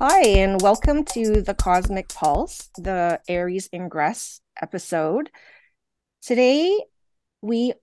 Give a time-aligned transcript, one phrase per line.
[0.00, 5.30] Hi, and welcome to the Cosmic Pulse, the Aries Ingress episode.
[6.20, 6.76] Today,
[7.42, 7.74] we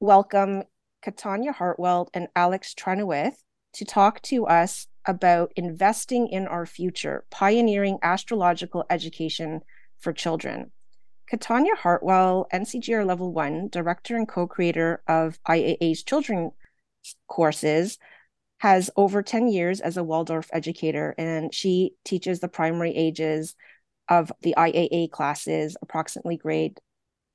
[0.00, 0.62] welcome
[1.04, 3.36] Katannya Hartwell and Alex Trenoweth
[3.74, 9.60] to talk to us about investing in our future, pioneering astrological education
[9.98, 10.70] for children.
[11.30, 16.52] Katannya Hartwell, NCGR Level 1, director and co creator of IAA's children
[17.28, 17.98] courses,
[18.64, 23.54] has over 10 years as a Waldorf educator, and she teaches the primary ages
[24.08, 26.80] of the IAA classes, approximately grade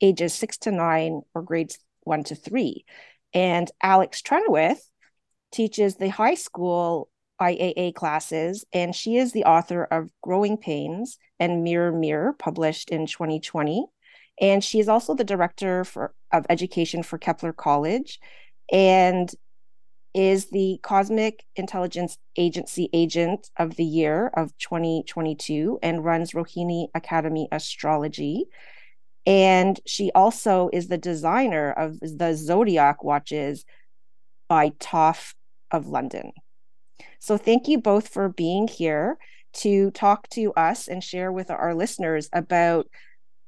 [0.01, 2.83] ages six to nine or grades one to three.
[3.31, 4.81] And Alex Trenoweth
[5.51, 11.63] teaches the high school IAA classes, and she is the author of Growing Pains and
[11.63, 13.85] Mirror Mirror, published in 2020.
[14.41, 18.19] And she is also the director for, of education for Kepler College
[18.71, 19.31] and
[20.13, 27.47] is the Cosmic Intelligence Agency Agent of the Year of 2022 and runs Rohini Academy
[27.51, 28.45] Astrology.
[29.25, 33.65] And she also is the designer of the Zodiac watches
[34.47, 35.35] by Toff
[35.71, 36.31] of London.
[37.19, 39.17] So thank you both for being here
[39.51, 42.87] to talk to us and share with our listeners about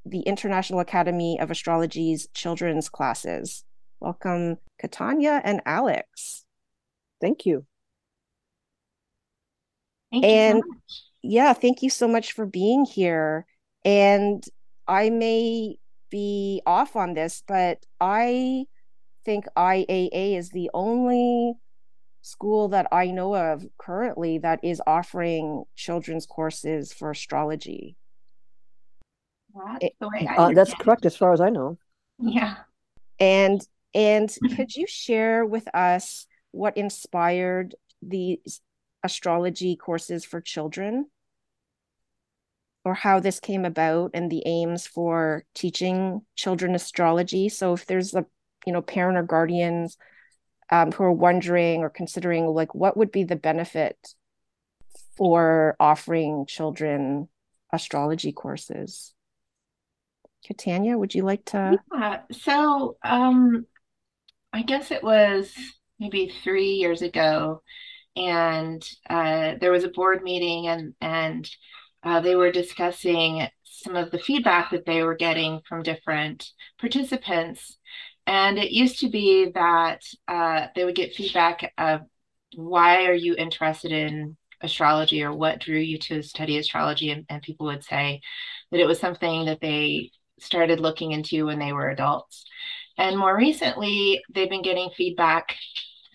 [0.06, 3.64] the International Academy of Astrology's children's classes.
[4.00, 6.46] Welcome, Katannya and Alex.
[7.22, 7.66] Thank you.
[10.12, 13.46] Thank and you so yeah, thank you so much for being here.
[13.86, 14.44] And
[14.88, 15.78] I may
[16.10, 18.66] be off on this, but I
[19.24, 21.54] think IAA is the only
[22.24, 27.96] school that I know of currently that is offering children's courses for astrology.
[29.80, 29.96] That's,
[30.38, 31.78] uh, that's correct as far as I know.
[32.20, 32.56] Yeah.
[33.20, 33.62] And
[33.94, 38.62] and could you share with us what inspired these
[39.04, 41.08] astrology courses for children?
[42.84, 47.48] Or how this came about and the aims for teaching children astrology.
[47.48, 48.26] So if there's a
[48.66, 49.98] you know parent or guardians
[50.70, 53.98] um, who are wondering or considering like what would be the benefit
[55.18, 57.28] for offering children
[57.74, 59.14] astrology courses
[60.50, 63.66] Katannya, would you like to yeah so um
[64.52, 65.54] i guess it was
[66.02, 67.62] maybe three years ago
[68.18, 71.50] and uh, there was a board meeting and and
[72.04, 77.78] uh, they were discussing some of the feedback that they were getting from different participants
[78.28, 82.02] and it used to be that uh, they would get feedback of
[82.56, 87.12] why are you interested in astrology or what drew you to study astrology?
[87.12, 88.22] And, and people would say
[88.72, 92.46] that it was something that they started looking into when they were adults.
[92.98, 95.56] And more recently, they've been getting feedback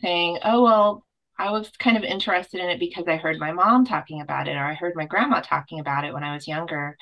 [0.00, 1.04] saying, oh, well,
[1.38, 4.56] I was kind of interested in it because I heard my mom talking about it
[4.56, 6.96] or I heard my grandma talking about it when I was younger.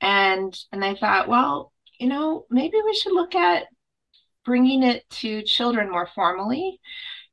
[0.00, 3.66] And and I thought, well, you know, maybe we should look at
[4.44, 6.80] bringing it to children more formally.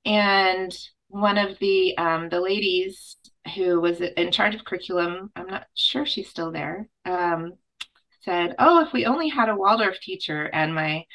[0.05, 0.75] And
[1.07, 3.17] one of the um, the ladies
[3.55, 7.53] who was in charge of curriculum, I'm not sure she's still there, um,
[8.23, 11.05] said, "Oh, if we only had a Waldorf teacher." And my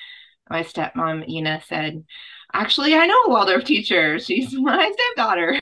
[0.50, 2.04] my stepmom Ina said,
[2.54, 4.18] "Actually, I know a Waldorf teacher.
[4.18, 5.58] She's my stepdaughter."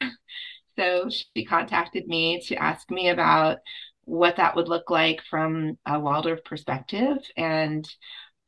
[0.79, 3.59] So she contacted me to ask me about
[4.05, 7.89] what that would look like from a Waldorf perspective and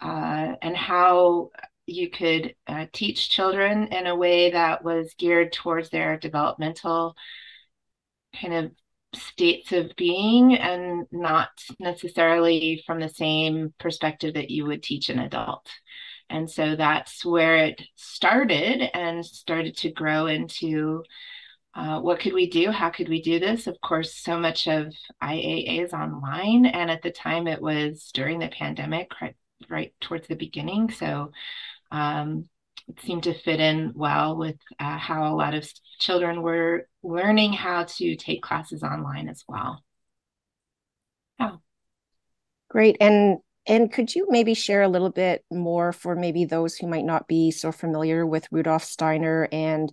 [0.00, 1.50] uh, and how
[1.86, 7.14] you could uh, teach children in a way that was geared towards their developmental
[8.40, 8.72] kind of
[9.14, 15.20] states of being and not necessarily from the same perspective that you would teach an
[15.20, 15.68] adult.
[16.30, 21.04] And so that's where it started and started to grow into
[21.74, 22.70] uh, what could we do?
[22.70, 23.66] How could we do this?
[23.66, 26.66] Of course, so much of IAA is online.
[26.66, 29.34] And at the time, it was during the pandemic, right,
[29.68, 30.90] right towards the beginning.
[30.90, 31.32] So
[31.90, 32.48] um,
[32.88, 35.68] it seemed to fit in well with uh, how a lot of
[35.98, 39.82] children were learning how to take classes online as well.
[41.40, 41.56] Yeah.
[42.68, 42.98] Great.
[43.00, 47.04] And and could you maybe share a little bit more for maybe those who might
[47.04, 49.92] not be so familiar with Rudolf Steiner and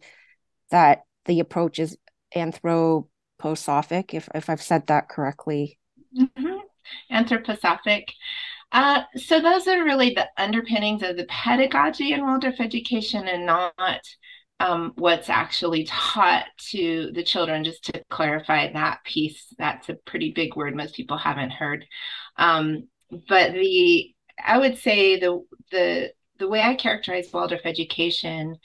[0.71, 1.97] that the approach is
[2.35, 5.79] anthroposophic, if if I've said that correctly?
[6.17, 6.57] Mm-hmm.
[7.11, 8.05] Anthroposophic.
[8.71, 14.01] Uh, so those are really the underpinnings of the pedagogy in Waldorf education and not
[14.61, 19.53] um, what's actually taught to the children, just to clarify that piece.
[19.57, 21.85] That's a pretty big word most people haven't heard.
[22.37, 22.87] Um,
[23.27, 24.13] but the
[24.43, 28.57] I would say the the the way I characterize Waldorf education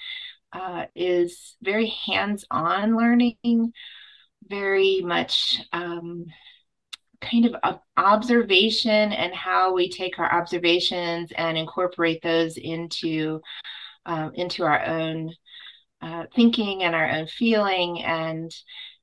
[0.53, 3.73] uh, is very hands-on learning
[4.49, 6.27] very much um,
[7.21, 13.41] kind of observation and how we take our observations and incorporate those into
[14.07, 15.33] um, into our own
[16.01, 18.03] uh, thinking and our own feeling.
[18.03, 18.51] And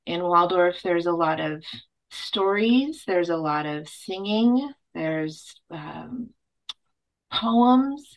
[0.06, 1.62] in Waldorf, there's a lot of
[2.10, 6.30] stories, there's a lot of singing, there's um,
[7.32, 8.16] poems,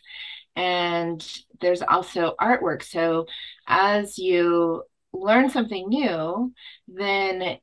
[0.56, 1.26] and
[1.60, 2.82] there's also artwork.
[2.82, 3.26] So
[3.66, 4.82] as you
[5.12, 6.52] learn something new,
[6.86, 7.58] then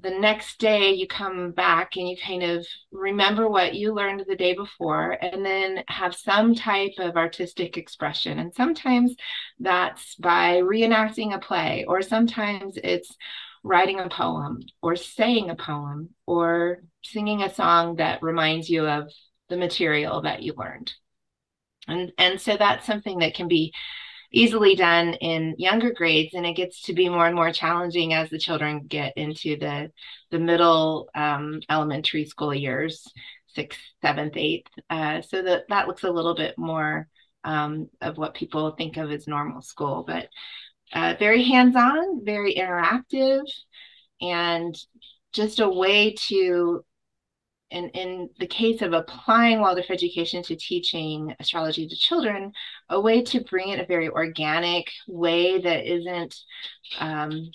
[0.00, 4.36] the next day you come back and you kind of remember what you learned the
[4.36, 9.16] day before and then have some type of artistic expression and sometimes
[9.58, 13.16] that's by reenacting a play or sometimes it's
[13.62, 19.10] writing a poem or saying a poem or singing a song that reminds you of
[19.48, 20.92] the material that you learned.
[21.86, 23.72] And and so that's something that can be
[24.30, 28.28] easily done in younger grades and it gets to be more and more challenging as
[28.28, 29.90] the children get into the
[30.30, 33.06] the middle um, elementary school years
[33.46, 34.70] sixth seventh eighth.
[34.90, 37.08] Uh, so that that looks a little bit more
[37.44, 40.04] um, of what people think of as normal school.
[40.06, 40.28] But
[40.92, 43.42] uh, very hands-on very interactive
[44.20, 44.76] and
[45.32, 46.84] just a way to
[47.70, 52.52] in, in the case of applying Waldorf education to teaching astrology to children,
[52.88, 56.34] a way to bring it a very organic way that isn't
[56.98, 57.50] um,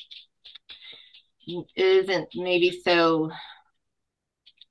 [1.75, 3.31] isn't maybe so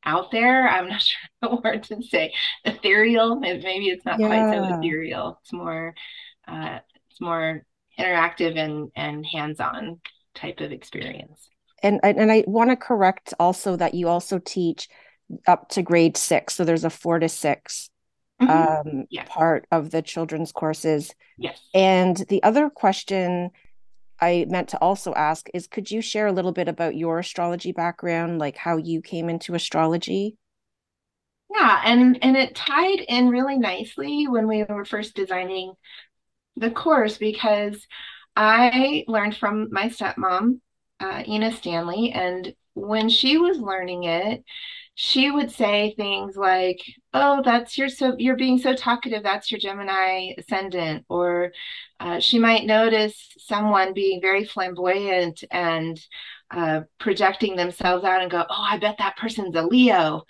[0.05, 0.69] out there.
[0.69, 2.33] I'm not sure the word to say.
[2.65, 3.37] Ethereal.
[3.37, 4.27] Maybe it's not yeah.
[4.29, 5.39] quite so ethereal.
[5.43, 5.95] It's more
[6.47, 6.79] uh,
[7.11, 7.65] it's more
[7.99, 10.01] interactive and and hands-on
[10.35, 11.49] type of experience.
[11.83, 14.89] And and I want to correct also that you also teach
[15.47, 16.55] up to grade six.
[16.55, 17.91] So there's a four to 6
[18.41, 18.51] mm-hmm.
[18.51, 19.27] um, yes.
[19.29, 21.15] part of the children's courses.
[21.39, 21.59] Yes.
[21.75, 23.51] And the other question
[24.21, 27.73] I meant to also ask is could you share a little bit about your astrology
[27.73, 30.37] background, like how you came into astrology?
[31.55, 35.75] Yeah, and and it tied in really nicely when we were first designing
[36.57, 37.87] the course because
[38.37, 40.61] I learned from my stepmom,
[41.01, 44.45] uh, Ina Stanley, and when she was learning it,
[44.95, 46.81] she would say things like,
[47.15, 49.23] "Oh, that's your so you're being so talkative.
[49.23, 51.53] That's your Gemini ascendant." Or
[52.01, 55.99] uh, she might notice someone being very flamboyant and
[56.51, 60.25] uh, projecting themselves out and go, "Oh, I bet that person's a Leo,"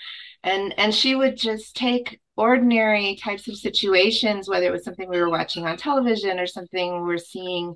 [0.45, 5.21] and and she would just take ordinary types of situations, whether it was something we
[5.21, 7.75] were watching on television or something we we're seeing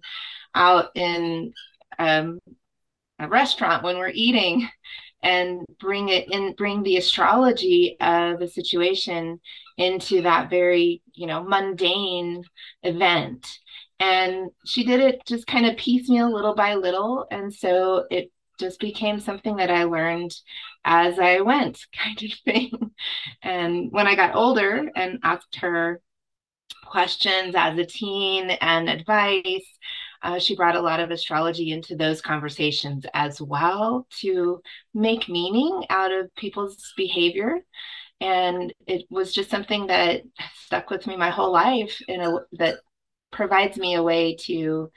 [0.54, 1.52] out in
[1.98, 2.38] um,
[3.18, 4.68] a restaurant when we're eating
[5.22, 9.40] and bring it in bring the astrology of a situation
[9.78, 12.42] into that very you know mundane
[12.82, 13.46] event.
[13.98, 17.26] And she did it just kind of piecemeal little by little.
[17.30, 20.34] And so it just became something that i learned
[20.86, 22.70] as i went kind of thing
[23.42, 26.00] and when i got older and asked her
[26.86, 29.66] questions as a teen and advice
[30.22, 34.60] uh, she brought a lot of astrology into those conversations as well to
[34.94, 37.58] make meaning out of people's behavior.
[38.20, 40.22] And it was just something that
[40.54, 42.78] stuck with me my whole life in a that
[43.30, 44.90] provides me a way to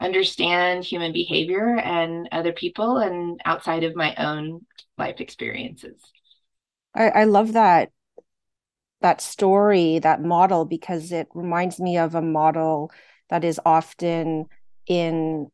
[0.00, 4.64] understand human behavior and other people and outside of my own
[4.96, 6.00] life experiences.
[6.94, 7.90] I, I love that
[9.02, 12.90] that story, that model, because it reminds me of a model
[13.30, 14.44] that is often
[14.86, 15.50] in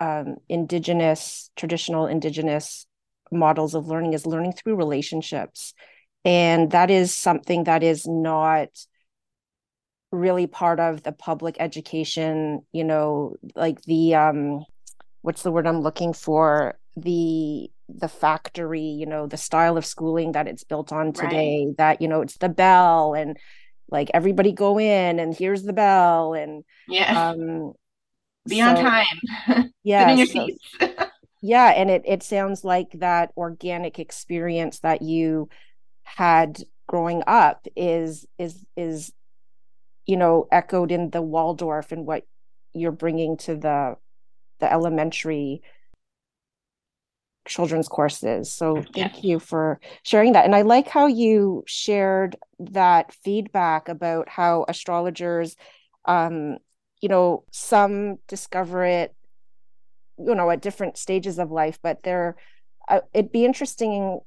[0.00, 2.86] um, indigenous traditional indigenous
[3.30, 5.72] models of learning is learning through relationships
[6.24, 8.68] and that is something that is not
[10.14, 14.64] really part of the public education you know like the um
[15.22, 20.32] what's the word i'm looking for the the factory you know the style of schooling
[20.32, 21.76] that it's built on today right.
[21.76, 23.36] that you know it's the bell and
[23.90, 27.74] like everybody go in and here's the bell and yeah um
[28.48, 29.70] be so, on time.
[29.84, 30.24] Yeah.
[30.24, 30.48] so,
[31.42, 31.68] yeah.
[31.68, 35.48] And it, it sounds like that organic experience that you
[36.04, 39.12] had growing up is, is, is,
[40.06, 42.26] you know, echoed in the Waldorf and what
[42.72, 43.96] you're bringing to the,
[44.60, 45.62] the elementary
[47.46, 48.50] children's courses.
[48.50, 49.20] So thank yeah.
[49.22, 50.44] you for sharing that.
[50.44, 55.56] And I like how you shared that feedback about how astrologers
[56.06, 56.58] um,
[57.04, 59.14] you know some discover it
[60.18, 62.34] you know at different stages of life but there
[62.88, 64.20] uh, it'd be interesting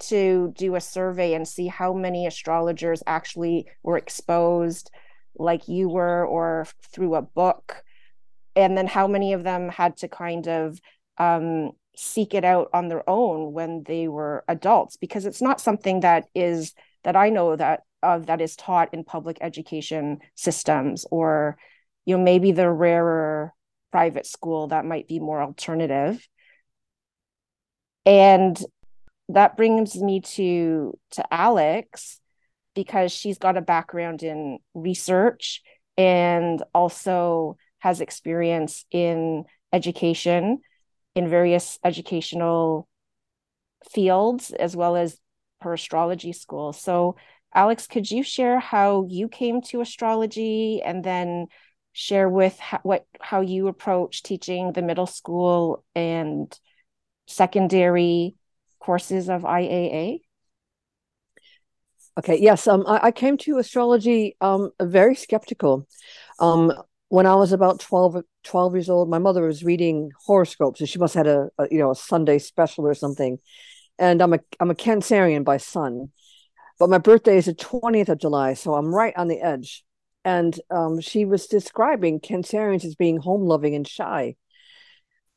[0.00, 4.90] to do a survey and see how many astrologers actually were exposed
[5.38, 7.82] like you were or through a book.
[8.54, 10.80] And then how many of them had to kind of
[11.18, 14.96] um, seek it out on their own when they were adults?
[14.96, 16.74] Because it's not something that is
[17.04, 21.56] that I know that of that is taught in public education systems or
[22.04, 23.52] you know maybe the rarer
[23.90, 26.26] private school that might be more alternative.
[28.04, 28.58] And
[29.28, 32.20] that brings me to to Alex
[32.76, 35.62] because she's got a background in research
[35.96, 40.60] and also has experience in education
[41.16, 42.86] in various educational
[43.90, 45.18] fields as well as
[45.62, 46.72] her astrology school.
[46.72, 47.16] So
[47.54, 51.46] Alex, could you share how you came to astrology and then
[51.92, 56.52] share with how, what how you approach teaching the middle school and
[57.26, 58.34] secondary
[58.78, 60.20] courses of IAA?
[62.18, 65.86] Okay, yes, um, I, I came to astrology um, very skeptical.
[66.38, 66.72] Um,
[67.08, 70.98] when I was about 12, 12 years old, my mother was reading horoscopes, and she
[70.98, 73.38] must have had a, a, you know a Sunday special or something.
[73.98, 76.10] And I'm a I'm a Cancerian by sun,
[76.78, 79.84] but my birthday is the twentieth of July, so I'm right on the edge.
[80.24, 84.36] And um, she was describing Cancerians as being home loving and shy,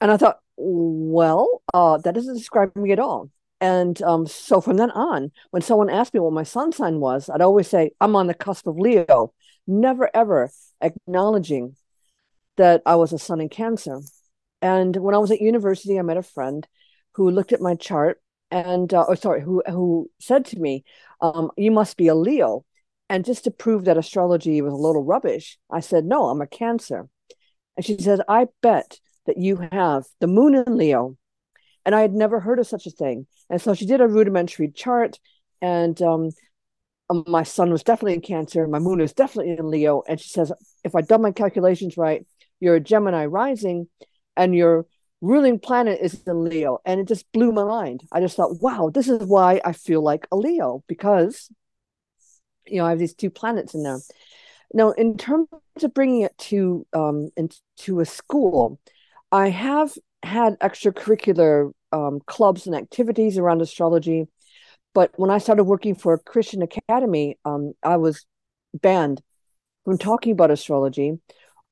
[0.01, 3.29] and I thought, well, uh, that doesn't describe me at all.
[3.61, 7.29] And um, so from then on, when someone asked me what my sun sign was,
[7.29, 9.33] I'd always say, I'm on the cusp of Leo,
[9.67, 10.49] never ever
[10.81, 11.75] acknowledging
[12.57, 14.01] that I was a sun in Cancer.
[14.61, 16.67] And when I was at university, I met a friend
[17.13, 20.83] who looked at my chart and, uh, or sorry, who, who said to me,
[21.21, 22.65] um, You must be a Leo.
[23.09, 26.47] And just to prove that astrology was a little rubbish, I said, No, I'm a
[26.47, 27.07] Cancer.
[27.75, 31.17] And she said, I bet that you have the moon in Leo.
[31.89, 33.25] And I had never heard of such a thing.
[33.49, 35.17] And so she did a rudimentary chart,
[35.59, 36.29] and um,
[37.09, 38.67] um, my sun was definitely in Cancer.
[38.67, 40.03] My moon is definitely in Leo.
[40.07, 40.53] And she says,
[40.83, 42.27] if I've done my calculations right,
[42.59, 43.87] you're a Gemini rising,
[44.37, 44.85] and your
[45.19, 46.77] ruling planet is in Leo.
[46.85, 48.03] And it just blew my mind.
[48.11, 51.51] I just thought, wow, this is why I feel like a Leo because,
[52.67, 53.97] you know, I have these two planets in there.
[54.75, 55.47] Now, in terms
[55.81, 58.79] of bringing it to um, into a school,
[59.31, 59.91] I have
[60.21, 64.27] had extracurricular um, clubs and activities around astrology.
[64.93, 68.25] But when I started working for Christian academy, um, I was
[68.73, 69.21] banned
[69.85, 71.19] from talking about astrology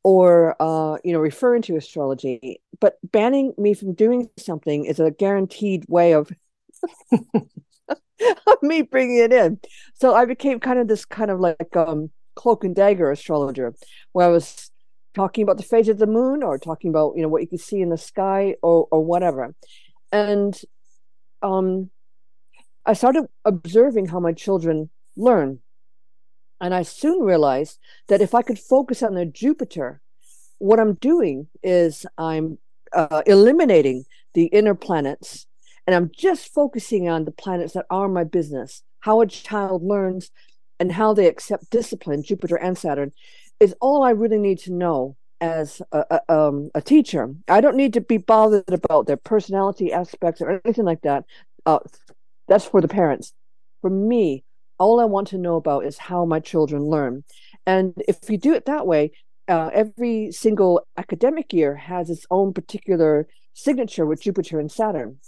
[0.04, 2.62] or uh, you know referring to astrology.
[2.80, 6.32] But banning me from doing something is a guaranteed way of
[7.12, 9.60] of me bringing it in.
[9.96, 13.74] So I became kind of this kind of like um, cloak and dagger astrologer,
[14.12, 14.72] where I was
[15.14, 17.58] talking about the phase of the moon or talking about you know what you can
[17.58, 19.54] see in the sky or or whatever
[20.12, 20.60] and
[21.42, 21.90] um,
[22.86, 25.60] I started observing how my children learn.
[26.60, 30.02] And I soon realized that if I could focus on their Jupiter,
[30.58, 32.58] what I'm doing is I'm
[32.94, 35.46] uh, eliminating the inner planets
[35.86, 40.32] and I'm just focusing on the planets that are my business, how a child learns
[40.80, 43.12] and how they accept discipline, Jupiter and Saturn,
[43.60, 47.34] is all I really need to know as a, a, um, a teacher.
[47.48, 51.26] I don't need to be bothered about their personality aspects or anything like that.
[51.66, 51.80] Uh,
[52.48, 53.34] that's for the parents.
[53.82, 54.44] For me,
[54.80, 57.24] all I want to know about is how my children learn.
[57.66, 59.12] And if you do it that way,
[59.48, 65.20] uh, every single academic year has its own particular signature with Jupiter and Saturn.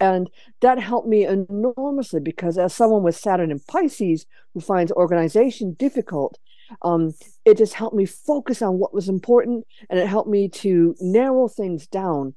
[0.00, 5.74] And that helped me enormously because, as someone with Saturn in Pisces who finds organization
[5.74, 6.38] difficult,
[6.82, 10.94] um, it just helped me focus on what was important and it helped me to
[11.00, 12.34] narrow things down.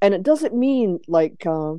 [0.00, 1.74] And it doesn't mean like uh,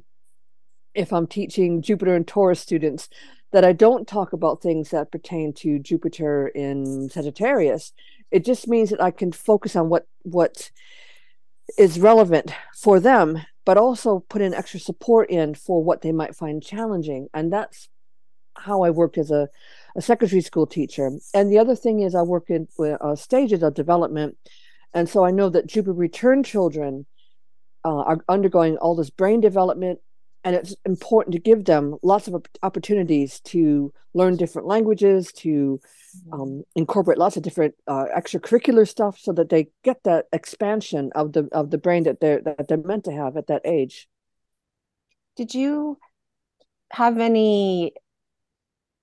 [0.98, 3.08] if i'm teaching jupiter and taurus students
[3.54, 7.94] that i don't talk about things that pertain to jupiter in sagittarius.
[8.32, 10.72] It just means that i can focus on what what
[11.77, 16.34] is relevant for them but also put in extra support in for what they might
[16.34, 17.27] find challenging.
[17.34, 17.89] And that's
[18.58, 19.50] how i worked as a
[19.98, 21.12] a secondary school teacher.
[21.34, 24.38] And the other thing is, I work in uh, stages of development.
[24.94, 27.06] And so I know that Jupiter return children
[27.84, 30.00] uh, are undergoing all this brain development.
[30.44, 35.82] And it's important to give them lots of opportunities to learn different languages, to
[36.32, 41.34] um, incorporate lots of different uh, extracurricular stuff, so that they get that expansion of
[41.34, 44.08] the of the brain that they're that they're meant to have at that age.
[45.36, 45.98] Did you
[46.92, 47.94] have any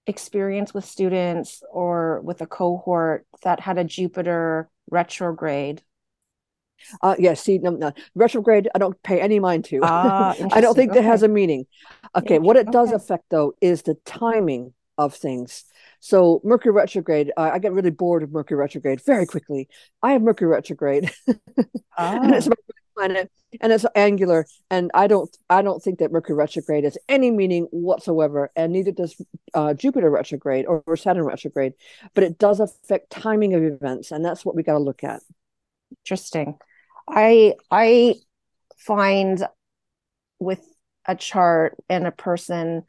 [0.07, 5.83] experience with students or with a cohort that had a Jupiter retrograde?
[7.03, 7.93] Uh, yes, see, no, no.
[8.15, 9.81] retrograde, I don't pay any mind to.
[9.83, 11.01] Ah, I don't think okay.
[11.01, 11.67] that has a meaning.
[12.15, 12.97] Okay, what it does okay.
[12.97, 15.65] affect though is the timing of things.
[16.01, 19.69] So Mercury retrograde, uh, I get really bored of Mercury retrograde very quickly.
[20.03, 21.11] I have Mercury retrograde,
[21.97, 22.19] ah.
[22.23, 22.55] and it's my
[22.97, 24.47] planet, and it's angular.
[24.71, 28.93] And I don't I don't think that Mercury retrograde has any meaning whatsoever, and neither
[28.93, 29.21] does
[29.55, 31.75] uh, Jupiter retrograde or, or Saturn retrograde.
[32.15, 35.23] But it does affect timing of events, and that's what we got to look at.
[36.03, 36.59] Interesting.
[37.09, 38.17] I I
[38.77, 39.47] find
[40.39, 40.61] with
[41.07, 42.85] a chart and a person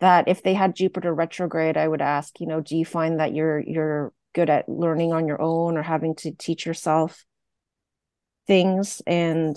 [0.00, 3.34] that if they had Jupiter retrograde, I would ask, you know, do you find that
[3.34, 7.24] you're you're good at learning on your own or having to teach yourself
[8.46, 9.02] things?
[9.06, 9.56] And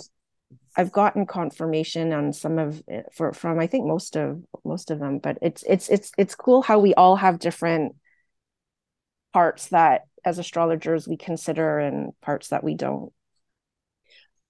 [0.76, 2.82] I've gotten confirmation on some of
[3.12, 6.62] for from I think most of most of them, but it's it's it's it's cool
[6.62, 7.96] how we all have different
[9.32, 13.12] parts that as astrologers we consider and parts that we don't.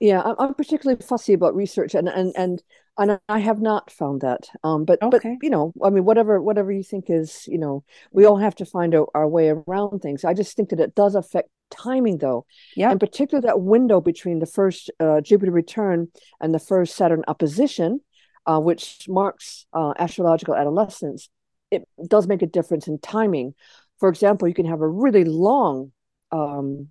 [0.01, 2.63] Yeah, I'm, particularly fussy about research, and and and
[2.97, 4.49] and I have not found that.
[4.65, 5.37] Um, but okay.
[5.37, 8.55] but you know, I mean, whatever whatever you think is, you know, we all have
[8.57, 10.25] to find out our way around things.
[10.25, 12.47] I just think that it does affect timing, though.
[12.75, 12.91] Yeah.
[12.91, 16.09] In particular, that window between the first uh, Jupiter return
[16.41, 18.01] and the first Saturn opposition,
[18.47, 21.29] uh, which marks uh, astrological adolescence,
[21.71, 23.55] it does make a difference in timing.
[23.99, 25.93] For example, you can have a really long
[26.33, 26.89] um,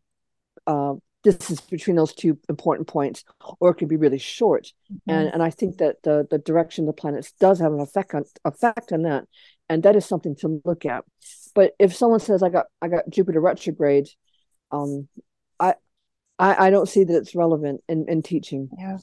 [1.25, 3.23] uh, distance between those two important points,
[3.59, 4.71] or it can be really short.
[4.91, 5.11] Mm-hmm.
[5.11, 8.13] And and I think that the the direction of the planets does have an effect
[8.13, 9.25] on effect on that,
[9.69, 11.03] and that is something to look at.
[11.55, 14.09] But if someone says I got I got Jupiter retrograde,
[14.71, 15.07] um,
[15.59, 15.75] I
[16.37, 18.69] I, I don't see that it's relevant in in teaching.
[18.77, 18.97] Yeah.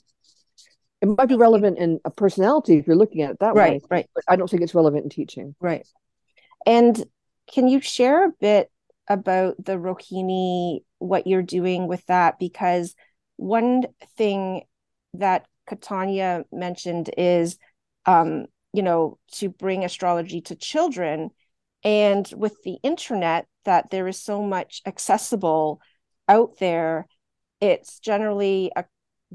[1.02, 3.80] It might be relevant in a personality if you're looking at it that right, way.
[3.90, 4.06] Right.
[4.14, 5.54] But I don't think it's relevant in teaching.
[5.61, 5.87] Right.
[6.64, 7.04] And
[7.52, 8.70] can you share a bit
[9.09, 12.95] about the Rohini, what you're doing with that, because
[13.37, 13.85] one
[14.17, 14.63] thing
[15.15, 17.59] that Katannya mentioned is,
[18.07, 21.31] um, you know, to bring astrology to children.
[21.85, 25.81] And with the internet, that there is so much accessible
[26.29, 27.07] out there,
[27.61, 28.85] it's generally a,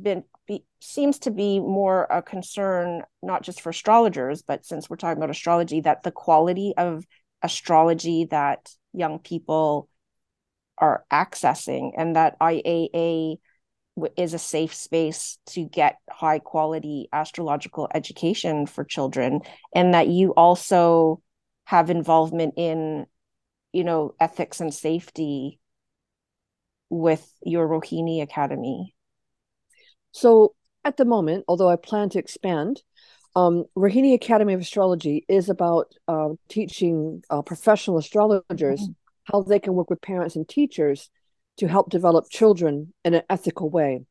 [0.02, 4.96] been be, seems to be more a concern, not just for astrologers, but since we're
[4.96, 7.06] talking about astrology, that the quality of
[7.42, 9.90] astrology that young people
[10.78, 13.38] are accessing and that IAA
[14.18, 19.42] is a safe space to get high quality astrological education for children
[19.76, 21.22] and that you also
[21.66, 23.06] have involvement in
[23.74, 25.60] you know ethics and safety
[26.90, 28.94] with your Rohini Academy.
[30.12, 32.82] So at the moment, although I plan to expand,
[33.36, 38.92] um, Rohini Academy of Astrology is about uh, teaching uh, professional astrologers mm-hmm.
[39.24, 41.10] how they can work with parents and teachers
[41.58, 44.02] to help develop children in an ethical way.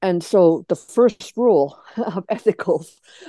[0.00, 2.86] And so, the first rule of ethical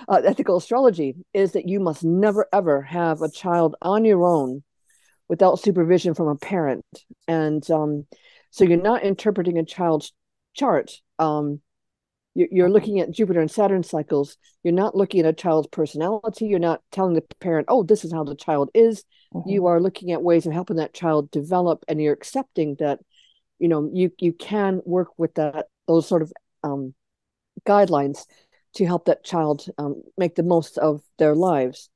[0.07, 4.63] uh, ethical astrology is that you must never ever have a child on your own
[5.27, 6.85] without supervision from a parent.
[7.27, 8.05] And um,
[8.51, 10.13] so, you're not interpreting a child's
[10.53, 10.91] chart.
[11.17, 11.61] Um,
[12.35, 14.37] you're looking at Jupiter and Saturn cycles.
[14.63, 16.45] You're not looking at a child's personality.
[16.47, 19.03] You're not telling the parent, oh, this is how the child is.
[19.33, 19.49] Mm-hmm.
[19.49, 22.99] You are looking at ways of helping that child develop, and you're accepting that,
[23.57, 26.31] you know, you you can work with that those sort of
[26.63, 26.93] um,
[27.65, 28.25] guidelines
[28.75, 31.89] to help that child um, make the most of their lives.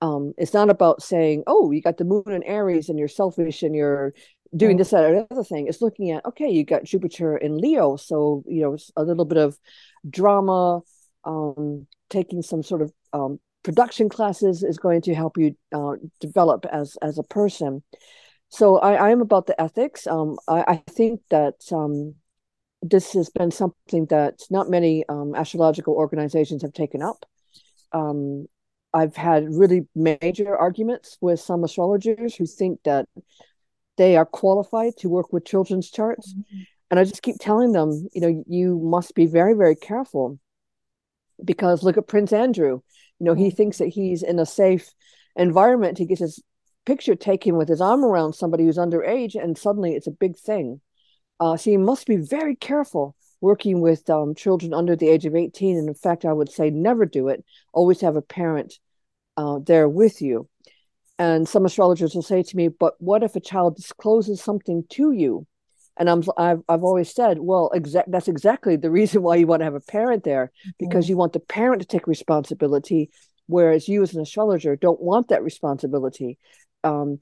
[0.00, 3.62] Um, it's not about saying, oh, you got the moon in Aries and you're selfish
[3.62, 4.14] and you're
[4.56, 7.96] doing this that or other thing it's looking at okay you got jupiter in leo
[7.96, 9.58] so you know a little bit of
[10.08, 10.80] drama
[11.24, 16.64] um taking some sort of um production classes is going to help you uh, develop
[16.72, 17.82] as as a person.
[18.48, 20.06] So i i am about the ethics.
[20.06, 22.14] Um i i think that um
[22.80, 27.26] this has been something that not many um, astrological organizations have taken up.
[27.92, 28.46] Um
[28.94, 33.06] I've had really major arguments with some astrologers who think that
[33.98, 36.32] they are qualified to work with children's charts.
[36.32, 36.60] Mm-hmm.
[36.90, 40.38] And I just keep telling them, you know, you must be very, very careful
[41.44, 42.80] because look at Prince Andrew.
[43.18, 44.94] You know, he thinks that he's in a safe
[45.36, 45.98] environment.
[45.98, 46.42] He gets his
[46.86, 50.80] picture taken with his arm around somebody who's underage, and suddenly it's a big thing.
[51.38, 55.36] Uh, so you must be very careful working with um, children under the age of
[55.36, 55.76] 18.
[55.76, 57.44] And in fact, I would say never do it.
[57.72, 58.74] Always have a parent
[59.36, 60.48] uh, there with you.
[61.18, 65.12] And some astrologers will say to me, "But what if a child discloses something to
[65.12, 65.46] you?"
[65.98, 69.60] And I'm I've I've always said, well, exact that's exactly the reason why you want
[69.60, 71.10] to have a parent there because mm-hmm.
[71.10, 73.10] you want the parent to take responsibility,
[73.46, 76.38] whereas you as an astrologer don't want that responsibility.
[76.84, 77.18] Um,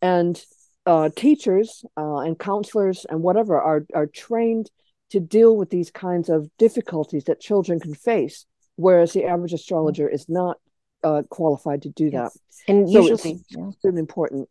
[0.00, 0.40] and
[0.86, 4.70] uh, teachers uh, and counselors and whatever are are trained
[5.10, 10.08] to deal with these kinds of difficulties that children can face, whereas the average astrologer
[10.08, 10.58] is not
[11.02, 12.32] uh, qualified to do yes.
[12.32, 12.72] that.
[12.72, 13.70] And so usually, it's yeah.
[13.84, 14.48] really important.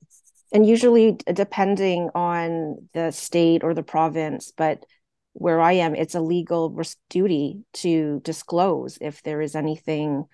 [0.52, 4.84] And usually, depending on the state or the province, but
[5.34, 6.76] where I am, it's a legal
[7.10, 10.26] duty to disclose if there is anything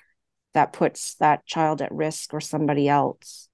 [0.54, 3.50] that puts that child at risk or somebody else.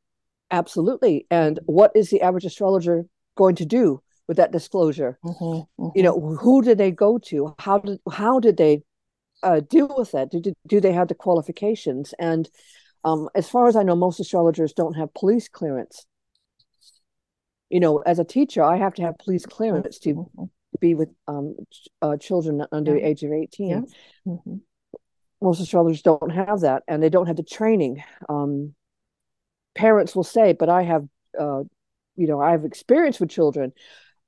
[0.52, 1.26] Absolutely.
[1.32, 5.18] And what is the average astrologer going to do with that disclosure?
[5.26, 5.90] Mm-hmm, mm-hmm.
[5.96, 7.56] You know, who did they go to?
[7.58, 8.84] How did how did they
[9.44, 10.32] uh, deal with that?
[10.32, 12.14] Do, do they have the qualifications?
[12.20, 12.50] And
[13.04, 16.06] um, as far as I know, most astrologers don't have police clearance.
[17.70, 20.44] You know, as a teacher, I have to have police clearance to mm-hmm.
[20.80, 21.56] be with um,
[22.02, 23.02] uh, children under yeah.
[23.02, 23.70] the age of 18.
[23.70, 23.82] Yeah.
[24.28, 24.56] Mm-hmm.
[25.42, 28.04] Most astrologers don't have that, and they don't have the training.
[28.30, 28.76] Um,
[29.74, 31.08] parents will say, but I have,
[31.40, 31.64] uh,
[32.16, 33.74] you know, I have experience with children.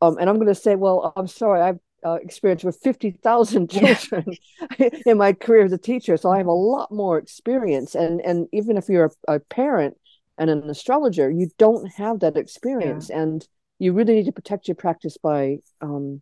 [0.02, 4.34] Um, and I'm going to say, well, I'm sorry, I've uh, experience with 50,000 children
[4.80, 4.90] yeah.
[5.06, 6.18] in my career as a teacher.
[6.18, 7.96] So I have a lot more experience.
[7.96, 9.98] And, and even if you're a, a parent
[10.38, 13.10] and an astrologer, you don't have that experience.
[13.10, 13.22] Yeah.
[13.22, 13.48] And
[13.80, 16.22] you really need to protect your practice by um,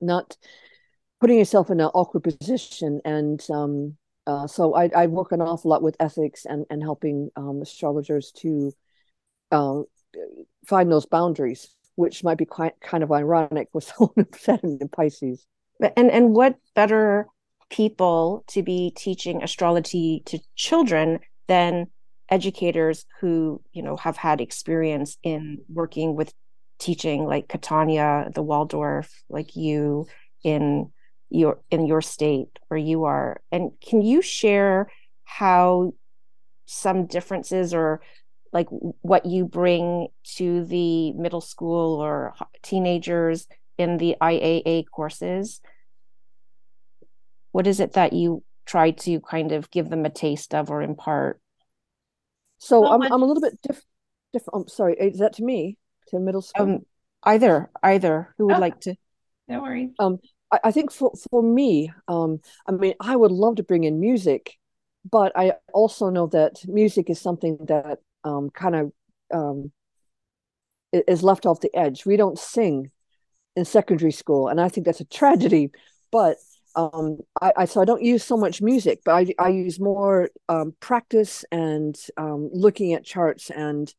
[0.00, 0.36] not
[1.20, 3.00] putting yourself in an awkward position.
[3.04, 7.30] And um, uh, so I, I work an awful lot with ethics and, and helping
[7.36, 8.72] um, astrologers to
[9.50, 9.82] uh,
[10.66, 13.92] find those boundaries which might be quite kind of ironic with
[14.36, 15.46] Saturn in Pisces.
[15.96, 17.26] And and what better
[17.70, 21.86] people to be teaching astrology to children than
[22.30, 26.32] educators who you know have had experience in working with
[26.78, 30.06] teaching like Katannya, the Waldorf, like you
[30.42, 30.90] in
[31.30, 33.40] your in your state where you are.
[33.50, 34.88] And can you share
[35.24, 35.94] how
[36.66, 38.00] some differences or
[38.54, 45.60] like what you bring to the middle school or teenagers in the IAA courses?
[47.50, 50.82] What is it that you try to kind of give them a taste of or
[50.82, 51.40] impart?
[52.58, 53.84] So well, I'm, I'm a little bit different.
[54.32, 55.76] Diff- I'm sorry, is that to me?
[56.08, 56.62] To middle school?
[56.62, 56.86] Um,
[57.24, 58.34] either, either.
[58.38, 58.94] Who would oh, like to?
[59.48, 59.90] No worries.
[59.98, 60.18] Um,
[60.52, 64.00] I, I think for for me, um, I mean, I would love to bring in
[64.00, 64.54] music,
[65.08, 68.92] but I also know that music is something that um, kind of
[69.32, 69.72] um,
[70.92, 72.06] is left off the edge.
[72.06, 72.90] We don't sing
[73.56, 75.70] in secondary school, and I think that's a tragedy.
[76.10, 76.36] But
[76.76, 80.30] um, I, I, so I don't use so much music, but I I use more
[80.48, 83.92] um, practice and um, looking at charts and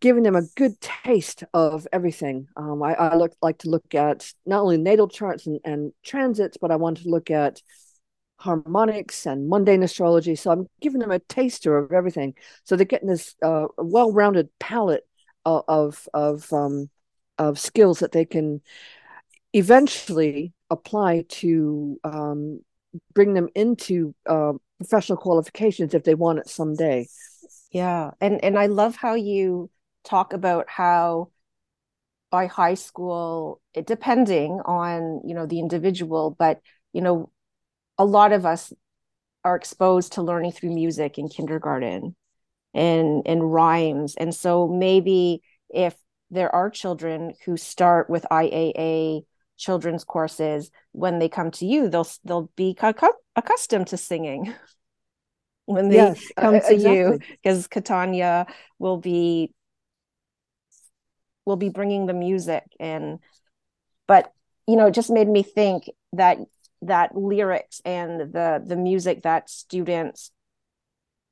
[0.00, 2.46] giving them a good taste of everything.
[2.56, 6.58] Um, I, I look like to look at not only natal charts and, and transits,
[6.58, 7.62] but I want to look at
[8.36, 10.34] harmonics and mundane astrology.
[10.34, 12.34] So I'm giving them a taster of everything.
[12.64, 15.06] So they're getting this uh, well-rounded palette
[15.44, 16.90] of of of, um,
[17.38, 18.60] of skills that they can
[19.52, 22.60] eventually apply to um,
[23.12, 27.06] bring them into uh, professional qualifications if they want it someday.
[27.70, 29.70] Yeah, and and I love how you
[30.04, 31.30] talk about how
[32.30, 36.60] by high school, it depending on you know the individual, but
[36.92, 37.30] you know
[37.98, 38.72] a lot of us
[39.44, 42.16] are exposed to learning through music in kindergarten
[42.72, 44.14] and and rhymes.
[44.16, 45.94] And so maybe if
[46.30, 49.22] there are children who start with IAA
[49.56, 52.76] children's courses when they come to you they'll they'll be
[53.36, 54.54] accustomed to singing.
[55.66, 56.94] When they yes, come to exactly.
[56.94, 58.46] you because Katannya
[58.78, 59.54] will be
[61.46, 63.18] will be bringing the music and
[64.06, 64.30] but
[64.66, 66.36] you know it just made me think that
[66.86, 70.30] that lyrics and the the music that students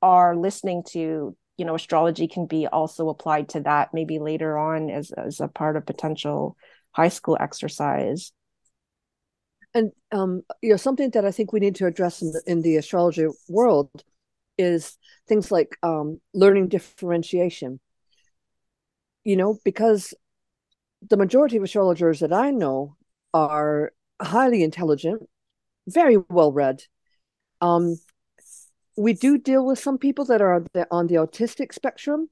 [0.01, 4.89] are listening to you know astrology can be also applied to that maybe later on
[4.89, 6.57] as as a part of potential
[6.91, 8.31] high school exercise.
[9.73, 12.61] And um you know something that i think we need to address in the, in
[12.61, 13.89] the astrology world
[14.57, 17.79] is things like um learning differentiation.
[19.23, 20.13] You know because
[21.09, 22.95] the majority of astrologers that i know
[23.33, 25.29] are highly intelligent
[25.87, 26.83] very well read.
[27.61, 27.97] Um,
[28.97, 32.29] we do deal with some people that are on the autistic spectrum,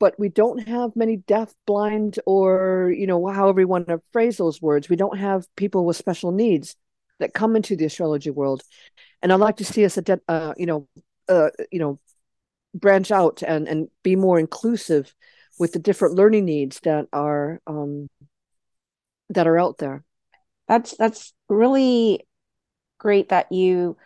[0.00, 4.36] but we don't have many deaf, blind, or you know, however you want to phrase
[4.36, 4.88] those words.
[4.88, 6.76] We don't have people with special needs
[7.20, 8.62] that come into the astrology world,
[9.22, 10.88] and I'd like to see us, uh, you know,
[11.28, 12.00] uh, you know,
[12.74, 15.14] branch out and and be more inclusive
[15.58, 18.08] with the different learning needs that are um,
[19.28, 20.02] that are out there.
[20.66, 22.26] That's that's really
[23.02, 23.96] great that you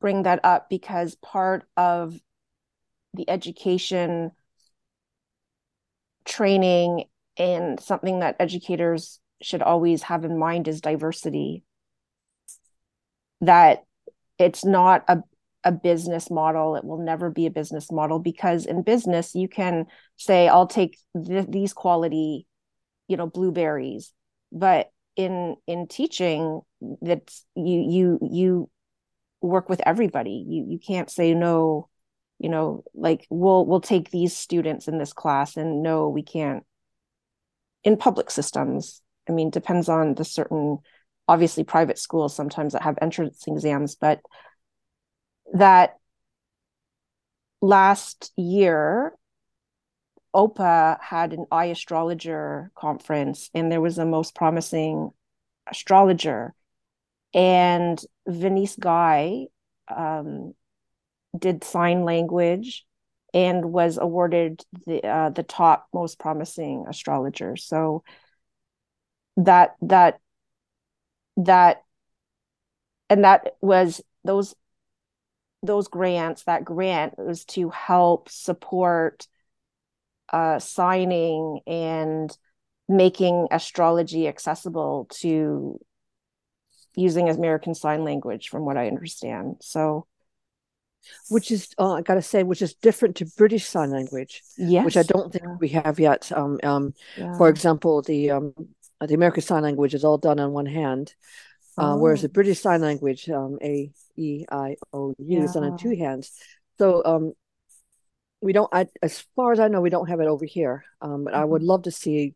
[0.00, 2.18] bring that up because part of
[3.12, 4.32] the education
[6.24, 7.04] training
[7.36, 11.62] and something that educators should always have in mind is diversity.
[13.42, 13.84] That
[14.38, 15.22] it's not a,
[15.62, 16.74] a business model.
[16.74, 20.98] It will never be a business model because in business you can say i'll take
[21.26, 22.46] th- these quality
[23.08, 24.12] you know blueberries.
[24.50, 26.62] But in in teaching
[27.02, 28.70] that you you you
[29.42, 30.46] work with everybody.
[30.48, 31.90] You you can't say no
[32.38, 36.64] you know like we'll we'll take these students in this class and no we can't.
[37.84, 40.78] In public systems i mean depends on the certain
[41.26, 44.20] obviously private schools sometimes that have entrance exams but
[45.54, 45.96] that
[47.60, 49.12] last year
[50.34, 55.10] OPA had an eye astrologer conference, and there was a most promising
[55.66, 56.54] astrologer.
[57.34, 59.46] And Venice Guy
[59.94, 60.54] um,
[61.38, 62.86] did sign language
[63.34, 67.56] and was awarded the uh, the top most promising astrologer.
[67.56, 68.02] So
[69.36, 70.20] that that
[71.36, 71.84] that
[73.10, 74.54] and that was those
[75.62, 79.26] those grants that grant was to help support
[80.32, 82.30] uh, signing and
[82.88, 85.78] making astrology accessible to
[86.94, 89.56] using American Sign Language, from what I understand.
[89.60, 90.06] So,
[91.28, 94.96] which is uh, I gotta say, which is different to British Sign Language, yes, which
[94.96, 95.56] I don't think yeah.
[95.60, 96.32] we have yet.
[96.32, 97.36] Um, um, yeah.
[97.36, 98.54] For example, the um,
[99.00, 101.14] the American Sign Language is all done on one hand,
[101.76, 101.98] uh, oh.
[101.98, 105.94] whereas the British Sign Language, um, A E I O U, is done on two
[105.94, 106.32] hands.
[106.78, 107.32] So um,
[108.40, 111.24] we don't I, as far as i know we don't have it over here um,
[111.24, 111.42] but mm-hmm.
[111.42, 111.70] i would mm-hmm.
[111.70, 112.34] love to see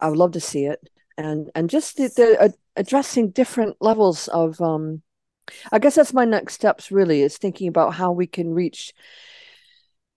[0.00, 0.80] i would love to see it
[1.16, 5.02] and and just the, the uh, addressing different levels of um
[5.72, 8.92] i guess that's my next steps really is thinking about how we can reach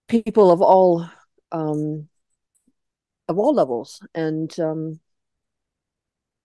[0.07, 1.07] people of all
[1.51, 2.07] um
[3.27, 4.99] of all levels and um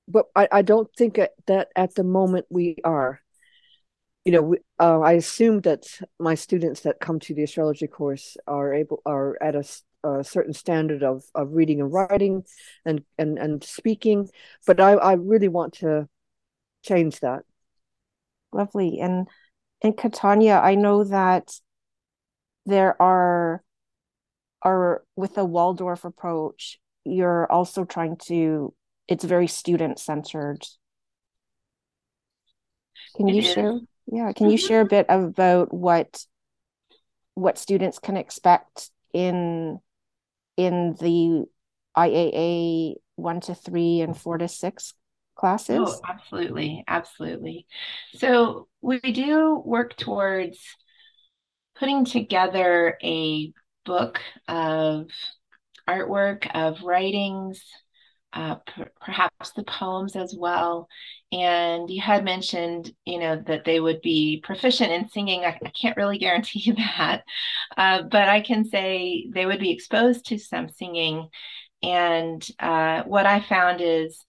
[0.07, 3.21] but i i don't think that at the moment we are
[4.25, 5.87] you know, uh, I assume that
[6.19, 9.65] my students that come to the astrology course are able are at a,
[10.05, 12.45] a, certain standard of of reading and writing,
[12.85, 14.29] and and and speaking.
[14.67, 16.09] But I I really want to
[16.83, 17.45] change that.
[18.53, 19.29] Lovely, and
[19.83, 21.53] and Katannya, I know that
[22.67, 23.63] there are
[24.63, 26.79] are with the Waldorf approach.
[27.05, 28.75] You're also trying to.
[29.07, 30.67] It's very student centered.
[33.17, 33.81] Can you share?
[34.11, 34.67] Yeah, can you mm-hmm.
[34.67, 36.25] share a bit about what
[37.35, 39.79] what students can expect in
[40.57, 41.45] in the
[41.97, 44.95] IAA one to three and four to six
[45.35, 45.81] classes?
[45.81, 47.67] Oh, absolutely, absolutely.
[48.15, 50.59] So we do work towards
[51.77, 53.53] putting together a
[53.85, 55.09] book of
[55.89, 57.63] artwork, of writings,
[58.33, 58.57] uh,
[59.01, 60.89] perhaps the poems as well.
[61.33, 65.45] And you had mentioned, you know, that they would be proficient in singing.
[65.45, 67.23] I, I can't really guarantee that,
[67.77, 71.29] uh, but I can say they would be exposed to some singing.
[71.83, 74.25] And uh, what I found is,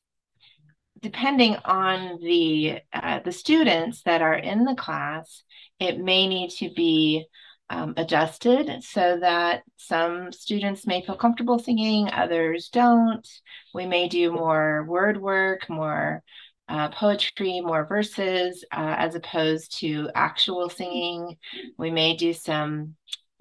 [1.01, 5.43] depending on the uh, the students that are in the class,
[5.79, 7.25] it may need to be
[7.69, 13.27] um, adjusted so that some students may feel comfortable singing, others don't.
[13.73, 16.23] We may do more word work, more
[16.67, 21.37] uh, poetry, more verses, uh, as opposed to actual singing.
[21.77, 22.95] We may do some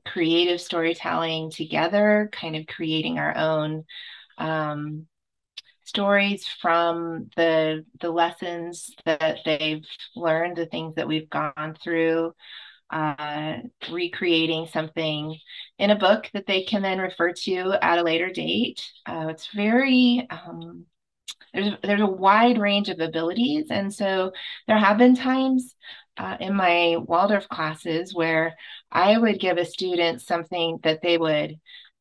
[0.07, 3.85] creative storytelling together, kind of creating our own
[4.39, 5.07] um,
[5.85, 12.35] stories from the the lessons that they've learned, the things that we've gone through
[12.91, 13.59] uh,
[13.91, 15.37] recreating something
[15.79, 18.83] in a book that they can then refer to at a later date.
[19.07, 20.87] Uh, it's very um,
[21.53, 24.33] there's there's a wide range of abilities, and so
[24.67, 25.75] there have been times
[26.17, 28.57] uh, in my Waldorf classes where
[28.91, 31.57] I would give a student something that they would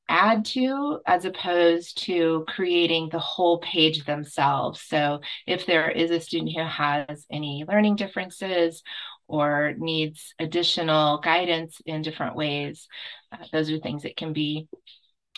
[0.10, 4.82] add to as opposed to creating the whole page themselves.
[4.82, 8.84] So if there is a student who has any learning differences
[9.28, 12.88] or needs additional guidance in different ways,
[13.32, 14.68] uh, those are things that can be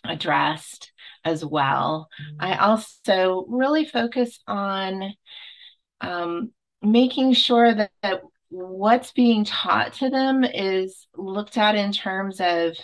[0.03, 0.91] addressed
[1.25, 2.07] as well.
[2.21, 2.45] Mm-hmm.
[2.45, 5.13] I also really focus on
[6.01, 12.39] um, making sure that, that what's being taught to them is looked at in terms
[12.39, 12.75] of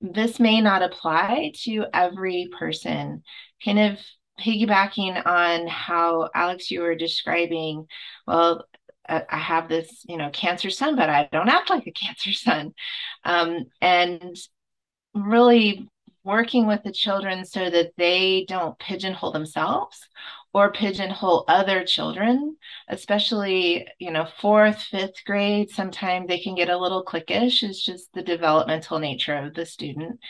[0.00, 3.22] this may not apply to every person.
[3.64, 3.98] Kind of
[4.40, 7.86] piggybacking on how Alex, you were describing,
[8.26, 8.64] well,
[9.08, 12.74] I have this, you know, cancer sun, but I don't act like a cancer sun.
[13.24, 14.36] Um, and
[15.14, 15.88] really
[16.24, 20.08] working with the children so that they don't pigeonhole themselves
[20.54, 22.56] or pigeonhole other children,
[22.88, 25.70] especially, you know, fourth, fifth grade.
[25.70, 27.62] Sometimes they can get a little cliquish.
[27.62, 30.20] It's just the developmental nature of the student.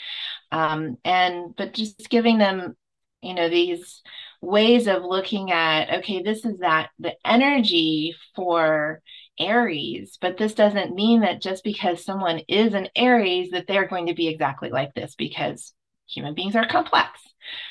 [0.51, 2.77] Um, and, but just giving them,
[3.21, 4.03] you know, these
[4.43, 9.01] ways of looking at okay this is that the energy for
[9.39, 14.09] aries but this doesn't mean that just because someone is an aries that they're going
[14.09, 15.73] to be exactly like this because
[16.13, 17.21] human beings are complex.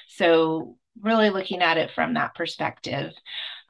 [0.07, 3.13] So really looking at it from that perspective.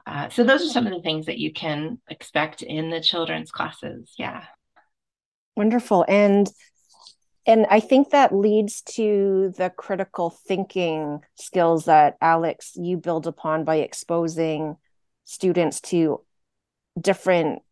[0.06, 3.52] Uh, so those are some of the things that you can expect in the children's
[3.52, 4.12] classes.
[4.18, 4.44] Yeah.
[5.56, 6.04] Wonderful.
[6.08, 6.48] And
[7.46, 13.64] and I think that leads to the critical thinking skills that Alex you build upon
[13.64, 14.76] by exposing
[15.24, 16.20] students to
[17.00, 17.62] different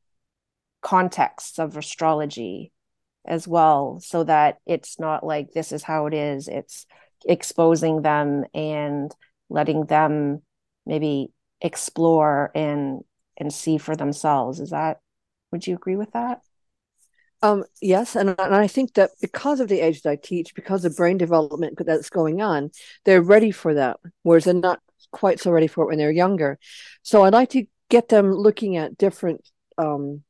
[0.83, 2.73] contexts of astrology
[3.27, 6.49] as well so that it's not like this is how it is.
[6.49, 6.87] It's
[7.27, 9.15] exposing them and
[9.49, 10.43] letting them
[10.87, 13.03] maybe explore and
[13.37, 14.59] and see for themselves.
[14.59, 15.01] Is that
[15.53, 16.41] would you agree with that
[17.43, 20.85] um, yes, and, and I think that because of the age that I teach, because
[20.85, 22.71] of brain development that's going on,
[23.05, 26.59] they're ready for that, whereas they're not quite so ready for it when they're younger.
[27.03, 29.49] So I'd like to get them looking at different
[29.79, 30.23] um,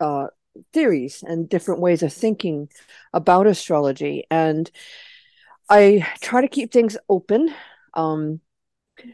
[0.00, 0.28] uh,
[0.72, 2.68] theories and different ways of thinking
[3.12, 4.70] about astrology, and
[5.68, 7.54] I try to keep things open.
[7.94, 8.40] Um,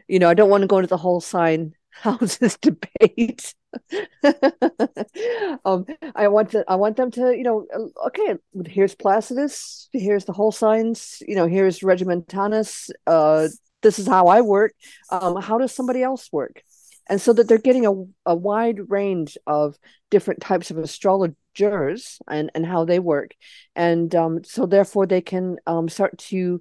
[0.08, 3.54] you know, I don't want to go into the whole sign houses debate.
[5.64, 10.24] um, I want to, I want them to, you know, uh, okay, here's Placidus, here's
[10.24, 12.90] the whole signs, you know, here's Regiomontanus.
[13.06, 13.48] Uh,
[13.82, 14.72] this is how I work.
[15.10, 16.62] Um, how does somebody else work?
[17.08, 17.92] And so that they're getting a,
[18.26, 19.76] a wide range of
[20.10, 23.32] different types of astrologers and, and how they work.
[23.74, 26.60] And um, so therefore they can um, start to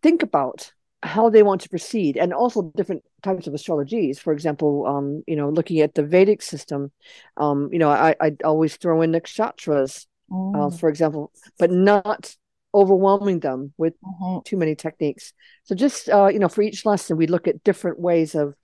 [0.00, 4.84] think about how they want to proceed and also different types of astrologies for example
[4.86, 6.90] um you know looking at the vedic system
[7.36, 10.56] um you know i i always throw in nakshatras mm.
[10.56, 12.34] uh, for example but not
[12.74, 14.40] overwhelming them with mm-hmm.
[14.44, 15.32] too many techniques
[15.62, 18.54] so just uh you know for each lesson we look at different ways of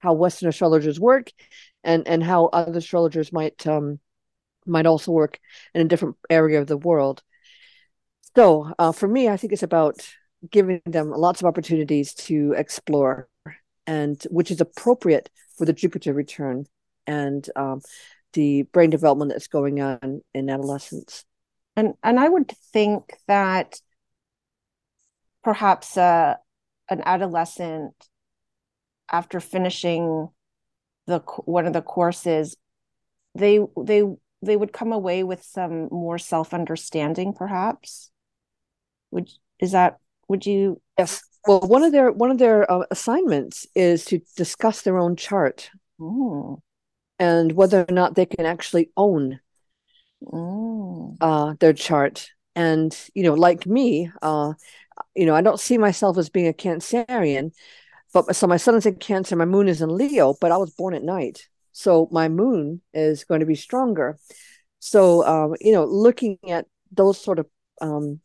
[0.00, 1.32] how western astrologers work
[1.82, 3.98] and and how other astrologers might um
[4.66, 5.40] might also work
[5.74, 7.22] in a different area of the world
[8.36, 10.06] so uh, for me i think it's about
[10.50, 13.28] giving them lots of opportunities to explore
[13.86, 16.66] and which is appropriate for the Jupiter return
[17.06, 17.80] and um,
[18.34, 21.24] the brain development that's going on in adolescence.
[21.74, 23.80] And and I would think that
[25.42, 26.34] perhaps uh,
[26.90, 27.94] an adolescent
[29.10, 30.28] after finishing
[31.06, 32.56] the one of the courses,
[33.34, 34.02] they they
[34.42, 38.10] they would come away with some more self understanding, perhaps.
[39.10, 39.98] Would is that
[40.28, 41.22] would you yes.
[41.46, 45.70] Well one of their one of their uh, assignments is to discuss their own chart.
[46.00, 46.62] Ooh.
[47.18, 49.40] and whether or not they can actually own
[51.20, 52.30] uh, their chart.
[52.54, 54.52] And you know like me uh,
[55.14, 57.52] you know i don't see myself as being a cancerian
[58.12, 60.72] but so my sun is in cancer my moon is in leo but i was
[60.74, 61.48] born at night.
[61.72, 64.18] So my moon is going to be stronger.
[64.80, 67.46] So um, you know looking at those sort of
[67.80, 68.20] um,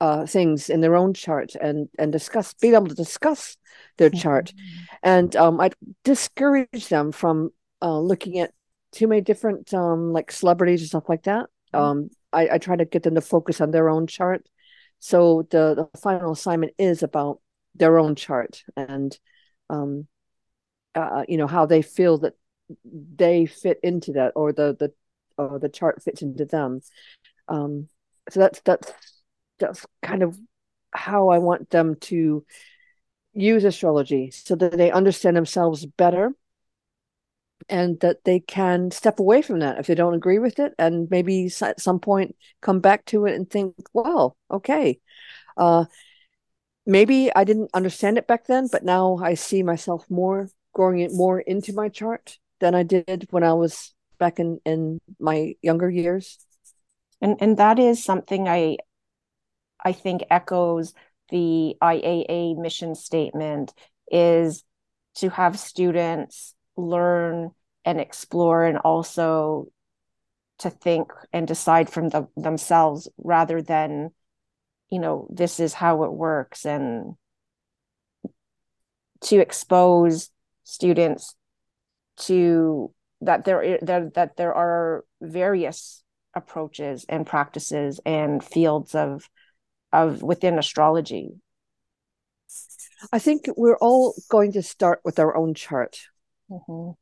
[0.00, 3.56] uh, things in their own chart and and discuss being able to discuss
[3.96, 4.52] their chart.
[5.02, 5.70] And um, i
[6.02, 8.50] discourage them from uh, looking at
[8.90, 11.46] too many different um, like celebrities and stuff like that.
[11.72, 11.78] Mm-hmm.
[11.78, 14.48] um, I, I try to get them to focus on their own chart.
[14.98, 17.40] So the, the final assignment is about
[17.74, 19.16] their own chart and
[19.68, 20.06] um,
[20.94, 22.34] uh, you know how they feel that
[22.84, 24.92] they fit into that or the the
[25.38, 26.80] or the chart fits into them.
[27.48, 27.88] Um,
[28.30, 28.92] so that's that's
[29.58, 30.38] that's kind of
[30.92, 32.44] how I want them to
[33.32, 36.32] use astrology so that they understand themselves better
[37.68, 41.10] and that they can step away from that if they don't agree with it and
[41.10, 45.00] maybe at some point come back to it and think well okay
[45.56, 45.84] uh
[46.86, 51.12] maybe i didn't understand it back then but now i see myself more growing it
[51.12, 55.90] more into my chart than i did when i was back in in my younger
[55.90, 56.38] years.
[57.20, 58.76] And and that is something i
[59.86, 60.94] I think echoes
[61.30, 63.72] the IAA mission statement
[64.10, 64.64] is
[65.18, 67.52] to have students learn
[67.84, 69.68] and explore and also
[70.58, 74.10] to think and decide from the, themselves rather than
[74.90, 77.14] you know this is how it works and
[79.20, 80.30] to expose
[80.64, 81.36] students
[82.16, 86.02] to that there that, that there are various
[86.34, 89.28] approaches and practices and fields of
[89.92, 91.30] of within astrology?
[93.12, 96.00] I think we're all going to start with our own chart.
[96.50, 96.92] Mm-hmm.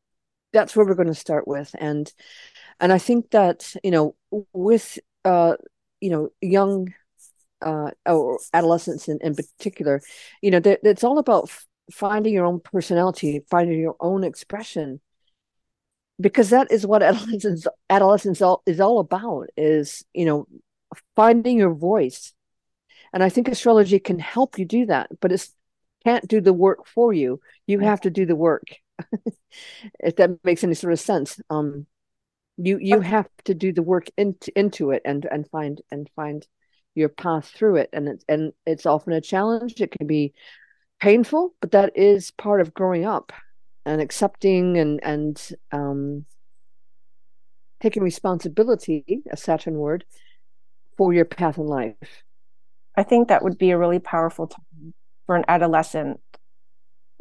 [0.53, 2.13] That's where we're going to start with, and
[2.79, 4.15] and I think that you know
[4.53, 5.55] with uh
[6.01, 6.95] you know young
[7.65, 10.01] uh, or adolescents in, in particular,
[10.43, 11.51] you know, it's all about
[11.91, 15.01] finding your own personality, finding your own expression,
[16.21, 19.49] because that is what adolescence adolescence all, is all about.
[19.57, 20.47] Is you know,
[21.17, 22.33] finding your voice,
[23.15, 25.49] and I think astrology can help you do that, but it
[26.05, 27.41] can't do the work for you.
[27.67, 28.65] You have to do the work.
[30.01, 31.41] if that makes any sort of sense.
[31.49, 31.87] Um,
[32.57, 36.47] you you have to do the work into into it and and find and find
[36.95, 40.33] your path through it and it's and it's often a challenge it can be
[41.01, 43.33] painful but that is part of growing up
[43.85, 46.25] and accepting and and um
[47.81, 50.05] taking responsibility a saturn word
[50.97, 51.97] for your path in life
[52.97, 54.95] i think that would be a really powerful time
[55.27, 56.21] for an adolescent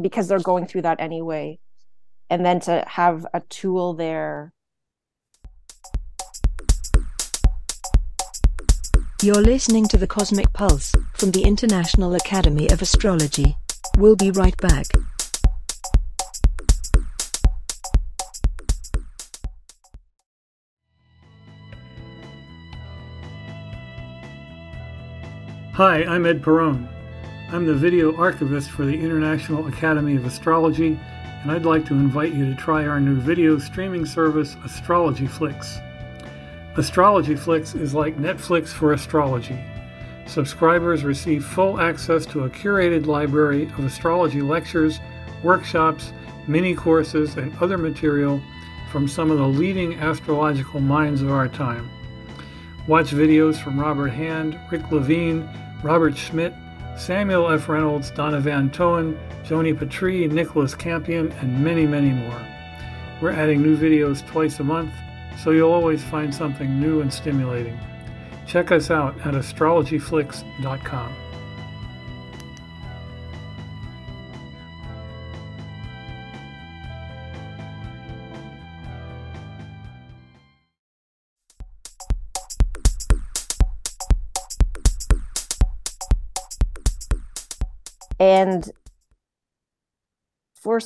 [0.01, 1.57] because they're going through that anyway
[2.29, 4.53] and then to have a tool there
[9.23, 13.55] You're listening to the Cosmic Pulse from the International Academy of Astrology.
[13.97, 14.87] We'll be right back.
[25.85, 26.87] Hi, I'm Ed Perrone.
[27.51, 30.97] I'm the video archivist for the International Academy of Astrology,
[31.41, 35.79] and I'd like to invite you to try our new video streaming service, Astrology Flix.
[36.77, 39.59] Astrology Flix is like Netflix for astrology.
[40.25, 45.01] Subscribers receive full access to a curated library of astrology lectures,
[45.43, 46.13] workshops,
[46.47, 48.41] mini courses, and other material
[48.89, 51.89] from some of the leading astrological minds of our time.
[52.87, 55.49] Watch videos from Robert Hand, Rick Levine,
[55.83, 56.53] Robert Schmidt,
[56.97, 57.67] Samuel F.
[57.67, 62.47] Reynolds, Donna Van Toen, Joni Patry, Nicholas Campion, and many, many more.
[63.21, 64.93] We're adding new videos twice a month
[65.37, 67.77] so you'll always find something new and stimulating.
[68.47, 71.22] Check us out at astrologyflix.com.
[88.19, 88.69] And
[90.55, 90.79] for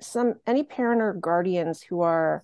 [0.00, 2.42] some any parent or guardians who are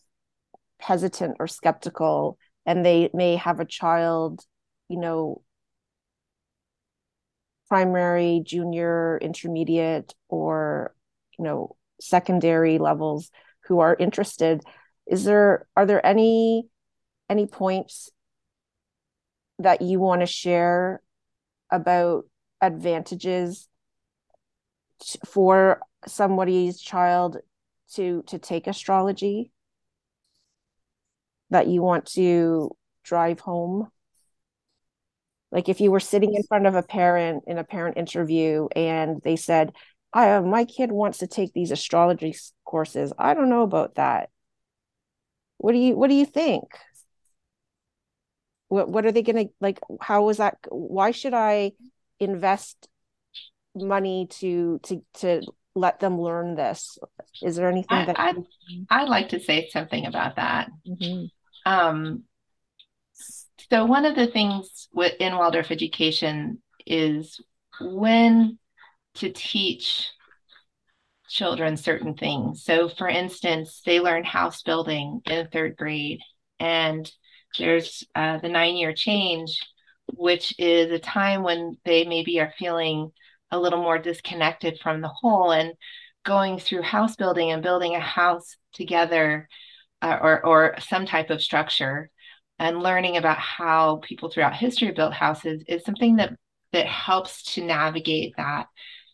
[0.79, 4.45] hesitant or skeptical and they may have a child
[4.89, 5.41] you know
[7.68, 10.95] primary junior intermediate or
[11.39, 13.31] you know secondary levels
[13.64, 14.62] who are interested
[15.07, 16.68] is there are there any
[17.31, 18.11] any points
[19.59, 21.01] that you want to share
[21.70, 22.24] about
[22.61, 23.66] advantages
[25.24, 27.38] for somebody's child
[27.94, 29.51] to to take astrology
[31.51, 32.70] that you want to
[33.05, 33.88] drive home?
[35.53, 39.22] Like if you were sitting in front of a parent in a parent interview and
[39.22, 39.72] they said,
[40.12, 42.34] I, uh, my kid wants to take these astrology
[42.64, 43.12] courses.
[43.18, 44.30] I don't know about that.
[45.59, 46.64] What do you what do you think?
[48.68, 51.72] What what are they going to like how is that why should I
[52.18, 52.88] invest
[53.77, 55.43] money to to to
[55.74, 56.99] let them learn this?
[57.43, 58.37] Is there anything I, that I'd,
[58.91, 60.70] I'd, like to say something about that.
[60.89, 61.70] Mm-hmm.
[61.70, 62.24] Um,
[63.70, 64.89] so one of the things
[65.20, 67.41] in Waldorf education is
[67.81, 68.59] when
[69.16, 70.11] to teach
[71.29, 72.62] children certain things.
[72.62, 76.20] So for instance, they learn house building in third grade
[76.61, 77.11] and
[77.59, 79.61] there's uh, the nine year change,
[80.12, 83.11] which is a time when they maybe are feeling
[83.51, 85.72] a little more disconnected from the whole and
[86.24, 89.49] going through house building and building a house together
[90.03, 92.11] uh, or, or some type of structure
[92.59, 96.34] and learning about how people throughout history built houses is something that
[96.72, 98.66] that helps to navigate that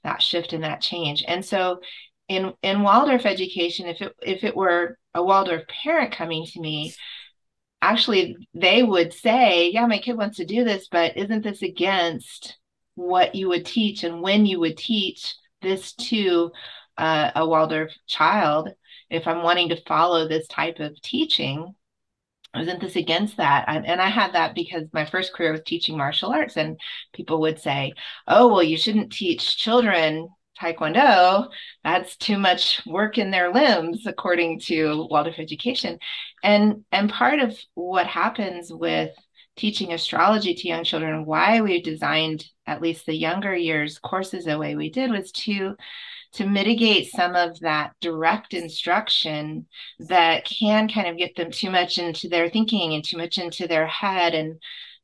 [0.04, 1.24] that shift and that change.
[1.26, 1.80] And so
[2.28, 6.94] in in waldorf education if it if it were a waldorf parent coming to me
[7.80, 12.56] actually they would say yeah my kid wants to do this but isn't this against
[12.94, 16.50] what you would teach and when you would teach this to
[16.98, 18.70] uh, a waldorf child
[19.12, 21.74] if I'm wanting to follow this type of teaching,
[22.56, 23.64] isn't this against that?
[23.68, 26.78] And I had that because my first career was teaching martial arts, and
[27.12, 27.92] people would say,
[28.26, 30.28] "Oh, well, you shouldn't teach children
[30.60, 31.50] Taekwondo.
[31.84, 35.98] That's too much work in their limbs, according to Waldorf education."
[36.42, 39.14] And and part of what happens with
[39.56, 44.58] teaching astrology to young children, why we designed at least the younger years courses the
[44.58, 45.76] way we did, was to
[46.34, 49.66] to mitigate some of that direct instruction
[49.98, 53.68] that can kind of get them too much into their thinking and too much into
[53.68, 54.34] their head.
[54.34, 54.58] And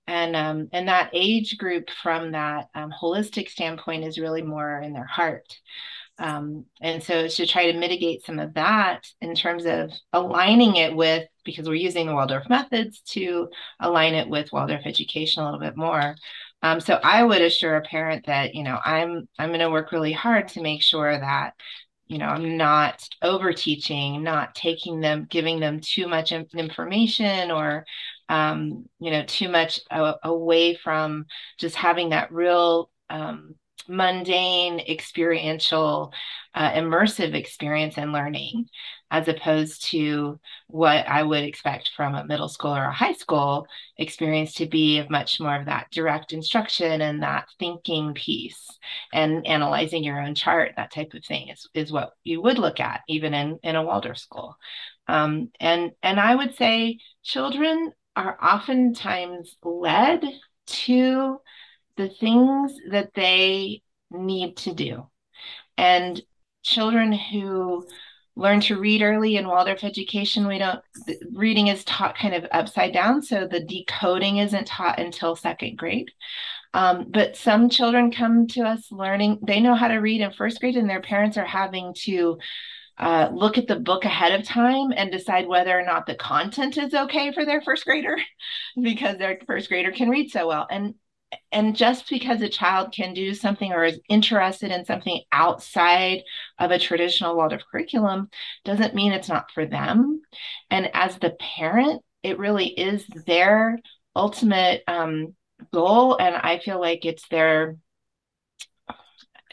[0.06, 4.94] and um, and that age group from that um, holistic standpoint is really more in
[4.94, 5.58] their heart
[6.18, 10.94] um, and so to try to mitigate some of that in terms of aligning it
[10.94, 13.48] with because we're using the waldorf methods to
[13.80, 16.16] align it with waldorf education a little bit more.
[16.62, 19.92] Um, so i would assure a parent that you know i'm i'm going to work
[19.92, 21.52] really hard to make sure that
[22.08, 27.84] you know i'm not over teaching not taking them giving them too much information or
[28.28, 31.26] um, you know, too much away from
[31.58, 33.54] just having that real um,
[33.88, 36.12] mundane, experiential,
[36.54, 38.66] uh, immersive experience and learning,
[39.10, 43.66] as opposed to what I would expect from a middle school or a high school
[43.96, 48.68] experience to be of much more of that direct instruction and that thinking piece
[49.12, 52.80] and analyzing your own chart, that type of thing is, is what you would look
[52.80, 54.56] at even in, in a Waldorf school.
[55.06, 60.22] Um, and and I would say children are oftentimes led
[60.66, 61.40] to
[61.98, 65.06] the things that they need to do.
[65.76, 66.20] And
[66.62, 67.86] children who
[68.36, 70.80] learn to read early in Waldorf education, we don't,
[71.32, 73.20] reading is taught kind of upside down.
[73.20, 76.10] So the decoding isn't taught until second grade.
[76.72, 80.60] Um, but some children come to us learning, they know how to read in first
[80.60, 82.38] grade, and their parents are having to
[82.98, 86.76] uh, look at the book ahead of time and decide whether or not the content
[86.76, 88.16] is okay for their first grader
[88.82, 90.94] because their first grader can read so well and
[91.52, 96.22] and just because a child can do something or is interested in something outside
[96.58, 98.28] of a traditional Waldorf curriculum
[98.64, 100.22] doesn't mean it's not for them.
[100.70, 103.78] And as the parent it really is their
[104.16, 105.34] ultimate um,
[105.72, 106.16] goal.
[106.18, 107.76] And i feel like it's their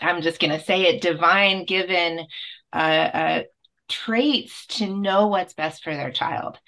[0.02, 2.26] i'm just going to say it divine given
[2.74, 3.44] uh, uh,
[3.88, 6.60] traits to know what's best for their child,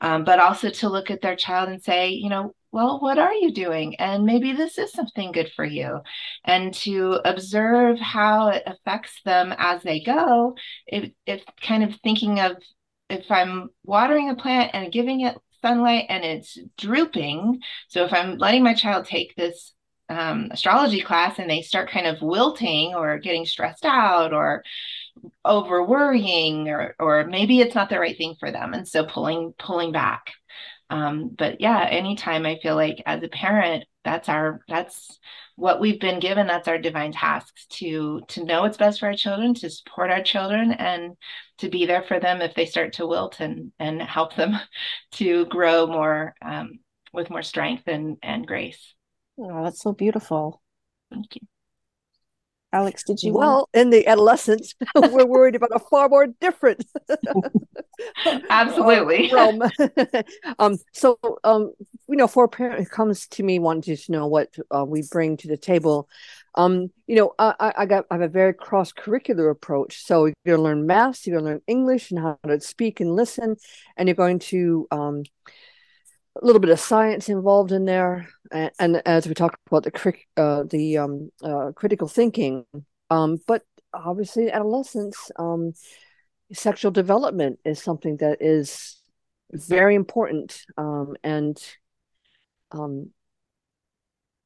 [0.00, 3.32] um, but also to look at their child and say, you know, well, what are
[3.32, 3.94] you doing?
[3.96, 6.02] And maybe this is something good for you.
[6.44, 10.56] And to observe how it affects them as they go,
[10.86, 12.58] if, if kind of thinking of
[13.08, 18.36] if I'm watering a plant and giving it sunlight and it's drooping, so if I'm
[18.36, 19.72] letting my child take this
[20.10, 24.62] um, astrology class and they start kind of wilting or getting stressed out or
[25.46, 29.54] over worrying or or maybe it's not the right thing for them and so pulling
[29.58, 30.34] pulling back
[30.90, 35.18] um, but yeah anytime i feel like as a parent that's our that's
[35.56, 39.14] what we've been given that's our divine tasks to to know what's best for our
[39.14, 41.16] children to support our children and
[41.58, 44.54] to be there for them if they start to wilt and and help them
[45.12, 46.78] to grow more um,
[47.12, 48.94] with more strength and and grace.
[49.38, 50.62] Oh that's so beautiful.
[51.10, 51.55] Thank you
[52.76, 53.32] Alex, did you?
[53.32, 56.84] Well, in the adolescence, we're worried about a far more different.
[58.50, 59.32] Absolutely.
[59.32, 59.62] realm.
[60.58, 61.72] um, so, um,
[62.06, 65.02] you know, for a parent who comes to me wanting to know what uh, we
[65.10, 66.06] bring to the table,
[66.54, 70.04] um, you know, I, I got I have a very cross curricular approach.
[70.04, 73.00] So you're going to learn math, you're going to learn English and how to speak
[73.00, 73.56] and listen,
[73.96, 75.22] and you're going to um,
[76.42, 80.14] a little bit of science involved in there, and, and as we talk about the
[80.36, 82.64] uh, the um, uh, critical thinking,
[83.10, 85.72] um, but obviously adolescence, um,
[86.52, 89.00] sexual development is something that is
[89.52, 91.62] very important um, and
[92.72, 93.10] um,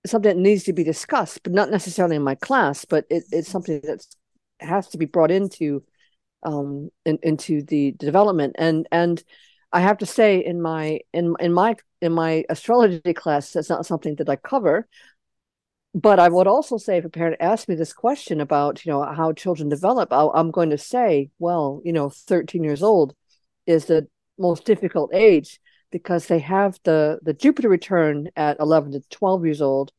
[0.07, 3.49] something that needs to be discussed, but not necessarily in my class, but it, it's
[3.49, 4.05] something that
[4.61, 5.83] has to be brought into
[6.43, 8.57] um, in, into the development.
[8.59, 9.23] And and
[9.73, 13.87] I have to say in my in in my in my astrology class, that's not
[13.87, 14.89] something that I cover.
[15.95, 19.05] But I would also say if a parent asks me this question about you know
[19.05, 23.15] how children develop, i am going to say, well, you know, 13 years old
[23.67, 24.09] is the
[24.39, 25.61] most difficult age
[25.91, 29.93] because they have the the Jupiter return at 11 to 12 years old,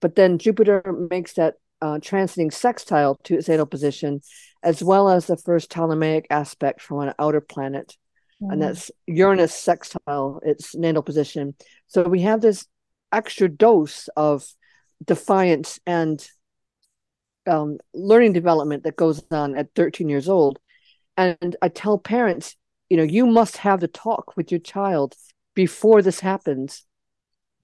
[0.00, 4.20] but then Jupiter makes that uh, transiting sextile to its natal position,
[4.62, 7.96] as well as the first Ptolemaic aspect from an outer planet
[8.42, 8.52] mm.
[8.52, 11.54] and that's Uranus sextile, its natal position.
[11.86, 12.66] So we have this
[13.12, 14.46] extra dose of
[15.04, 16.26] defiance and
[17.46, 20.58] um, learning development that goes on at 13 years old.
[21.16, 22.56] And I tell parents,
[22.88, 25.14] you know, you must have the talk with your child
[25.54, 26.84] before this happens,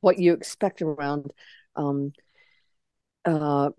[0.00, 1.32] what you expect around
[1.76, 2.12] um,
[3.24, 3.70] uh,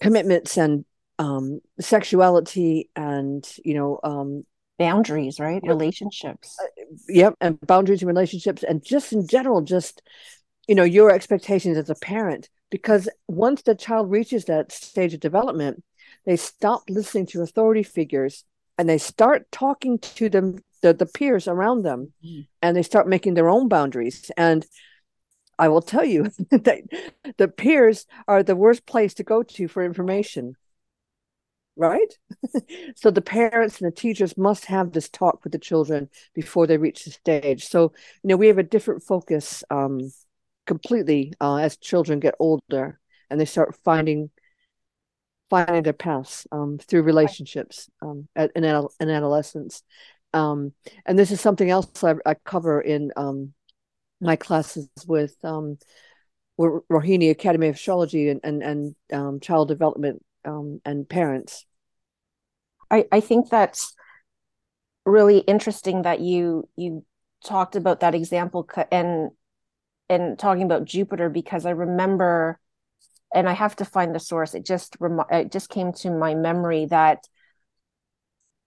[0.00, 0.84] commitments and
[1.18, 4.44] um, sexuality and, you know, um,
[4.78, 5.68] boundaries right yep.
[5.68, 10.02] relationships uh, yep and boundaries and relationships and just in general just
[10.66, 15.20] you know your expectations as a parent because once the child reaches that stage of
[15.20, 15.82] development
[16.26, 18.44] they stop listening to authority figures
[18.76, 22.42] and they start talking to them the, the peers around them mm-hmm.
[22.62, 24.64] and they start making their own boundaries and
[25.58, 26.84] I will tell you that
[27.36, 30.54] the peers are the worst place to go to for information.
[31.78, 32.12] Right?
[32.96, 36.76] so the parents and the teachers must have this talk with the children before they
[36.76, 37.68] reach the stage.
[37.68, 40.00] So, you know, we have a different focus um,
[40.66, 42.98] completely uh, as children get older
[43.30, 44.30] and they start finding
[45.50, 49.82] finding their paths um, through relationships um, at, in, in adolescence.
[50.34, 50.72] Um,
[51.06, 53.54] and this is something else I, I cover in um,
[54.20, 55.78] my classes with um,
[56.58, 61.64] Rohini Academy of Astrology and and, and um, child development um, and parents.
[62.90, 63.94] I, I think that's
[65.04, 67.04] really interesting that you you
[67.44, 69.30] talked about that example and
[70.08, 72.58] and talking about Jupiter because I remember
[73.34, 74.54] and I have to find the source.
[74.54, 74.96] It just
[75.30, 77.24] it just came to my memory that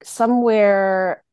[0.04, 1.24] somewhere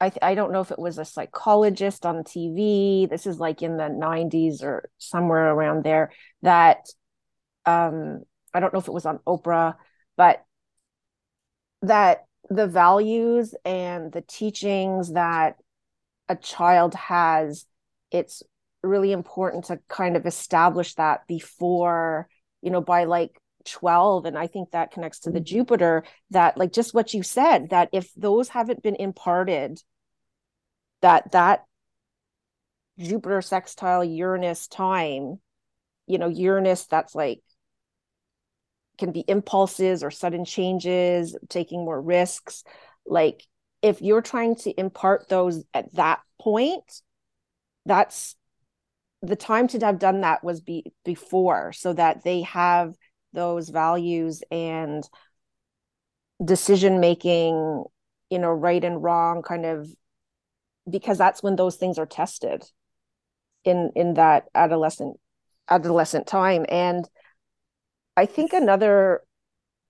[0.00, 3.06] I I don't know if it was a psychologist on TV.
[3.06, 6.86] This is like in the 90s or somewhere around there that
[7.66, 8.22] um
[8.54, 9.76] I don't know if it was on Oprah,
[10.18, 10.44] but
[11.80, 15.56] that the values and the teachings that
[16.28, 17.64] a child has
[18.10, 18.42] it's
[18.82, 22.28] really important to kind of establish that before
[22.60, 23.30] you know by like
[23.64, 25.44] 12 and i think that connects to the mm-hmm.
[25.44, 29.80] jupiter that like just what you said that if those haven't been imparted
[31.00, 31.64] that that
[32.98, 35.38] jupiter sextile uranus time
[36.06, 37.40] you know uranus that's like
[38.98, 42.64] can be impulses or sudden changes taking more risks.
[43.06, 43.44] Like
[43.82, 46.84] if you're trying to impart those at that point
[47.86, 48.36] that's
[49.22, 52.94] the time to have done that was be before so that they have
[53.32, 55.08] those values and
[56.44, 57.84] decision making
[58.30, 59.88] you know right and wrong kind of
[60.88, 62.62] because that's when those things are tested
[63.64, 65.18] in in that adolescent
[65.70, 66.64] adolescent time.
[66.68, 67.08] And
[68.18, 69.22] i think another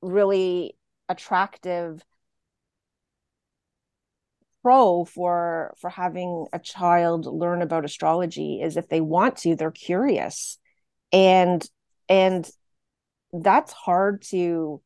[0.02, 0.76] really
[1.08, 2.04] attractive
[4.62, 9.70] pro for for having a child learn about astrology is if they want to they're
[9.70, 10.58] curious.
[11.12, 11.66] And
[12.08, 12.48] and
[13.32, 14.82] that's hard to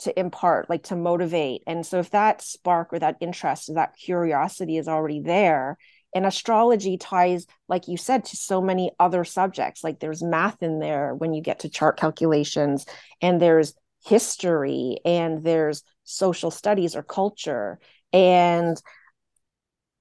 [0.00, 1.62] to impart like to motivate.
[1.66, 5.78] And so if that spark or that interest that curiosity is already there
[6.14, 10.78] and astrology ties like you said to so many other subjects like there's math in
[10.78, 12.86] there when you get to chart calculations
[13.20, 17.78] and there's history and there's social studies or culture
[18.12, 18.80] and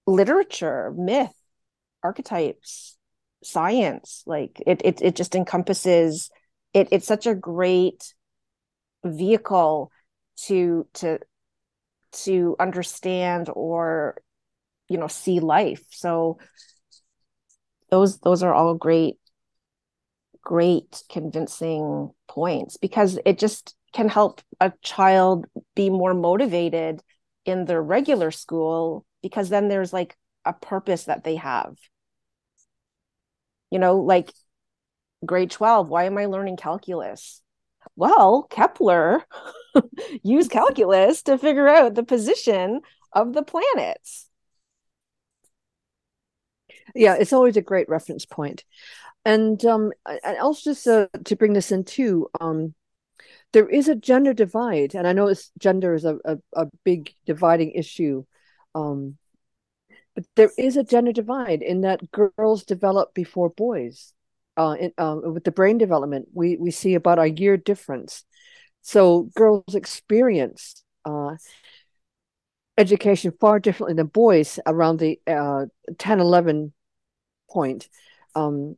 [0.07, 1.33] literature, myth,
[2.03, 2.97] archetypes,
[3.43, 4.23] science.
[4.25, 6.29] Like it, it, it just encompasses.
[6.73, 8.13] It, it's such a great
[9.03, 9.91] vehicle
[10.45, 11.19] to to
[12.11, 14.17] to understand or
[14.89, 15.83] you know see life.
[15.91, 16.37] So
[17.89, 19.17] those those are all great
[20.41, 27.01] great convincing points because it just can help a child be more motivated
[27.45, 30.15] in their regular school because then there's like
[30.45, 31.75] a purpose that they have.
[33.71, 34.31] You know like
[35.25, 37.41] grade 12 why am i learning calculus?
[37.95, 39.23] Well kepler
[40.23, 42.81] used calculus to figure out the position
[43.13, 44.27] of the planets
[46.95, 48.63] yeah it's always a great reference point
[49.25, 49.91] and um
[50.23, 52.73] and also just uh, to bring this in too um
[53.55, 57.13] there is a gender divide, and I know it's, gender is a, a, a big
[57.25, 58.25] dividing issue.
[58.75, 59.17] Um,
[60.13, 64.13] but there is a gender divide in that girls develop before boys.
[64.57, 68.25] Uh, in, uh, with the brain development, we we see about a year difference.
[68.81, 71.35] So girls experience uh,
[72.77, 75.65] education far differently than boys around the uh,
[75.97, 76.73] 10, 11
[77.49, 77.89] point.
[78.35, 78.77] Um,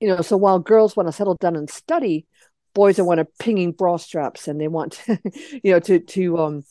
[0.00, 2.26] you know, so while girls want to settle down and study,
[2.74, 5.18] boys are want to pinging bra straps and they want to,
[5.64, 6.62] you know to to um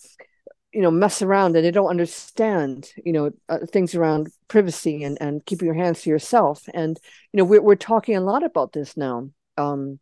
[0.72, 5.18] you know mess around and they don't understand you know uh, things around privacy and
[5.20, 7.00] and keeping your hands to yourself and
[7.34, 10.00] you know we're we're talking a lot about this now um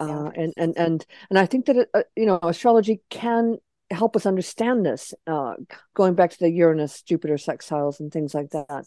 [0.00, 3.58] uh, and and and and I think that uh, you know astrology can
[3.90, 5.14] help us understand this.
[5.26, 5.54] Uh,
[5.94, 8.84] going back to the Uranus Jupiter sextiles and things like that.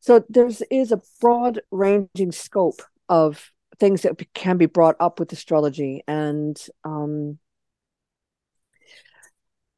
[0.00, 5.32] So there's is a broad ranging scope of things that can be brought up with
[5.32, 7.38] astrology and um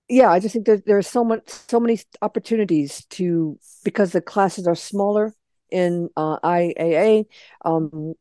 [0.09, 4.66] yeah i just think that there's so much so many opportunities to because the classes
[4.66, 5.33] are smaller
[5.70, 7.25] in uh, iaa
[7.64, 8.14] um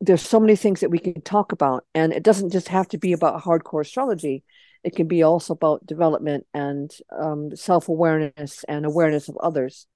[0.00, 1.84] there's so many things that we can talk about.
[1.94, 4.44] And it doesn't just have to be about hardcore astrology.
[4.82, 9.86] It can be also about development and um, self-awareness and awareness of others.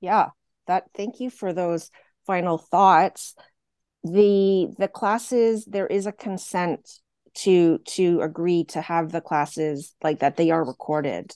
[0.00, 0.28] Yeah
[0.68, 1.90] that thank you for those
[2.26, 3.34] final thoughts,
[4.04, 7.00] the the classes there is a consent
[7.34, 11.34] to to agree to have the classes like that they are recorded.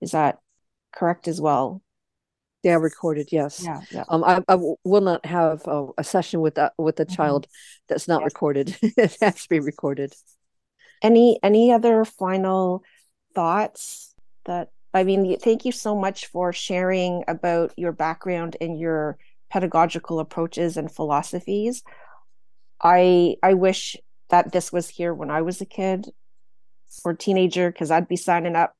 [0.00, 0.38] Is that
[0.92, 1.82] correct as well?
[2.62, 3.62] They are recorded, yes.
[3.64, 4.04] Yeah, yeah.
[4.08, 7.14] Um, I, I will not have a, a session with that with a Mhm.
[7.14, 7.46] child
[7.88, 8.32] that's not Yes.
[8.32, 8.76] recorded.
[8.82, 10.14] it has to be recorded.
[11.02, 12.84] Any any other final
[13.34, 19.18] thoughts that I mean, thank you so much for sharing about your background and your
[19.50, 21.82] pedagogical approaches and philosophies.
[22.82, 23.96] I I wish
[24.30, 26.06] that this was here when I was a kid
[27.04, 28.74] or teenager because I'd be signing up.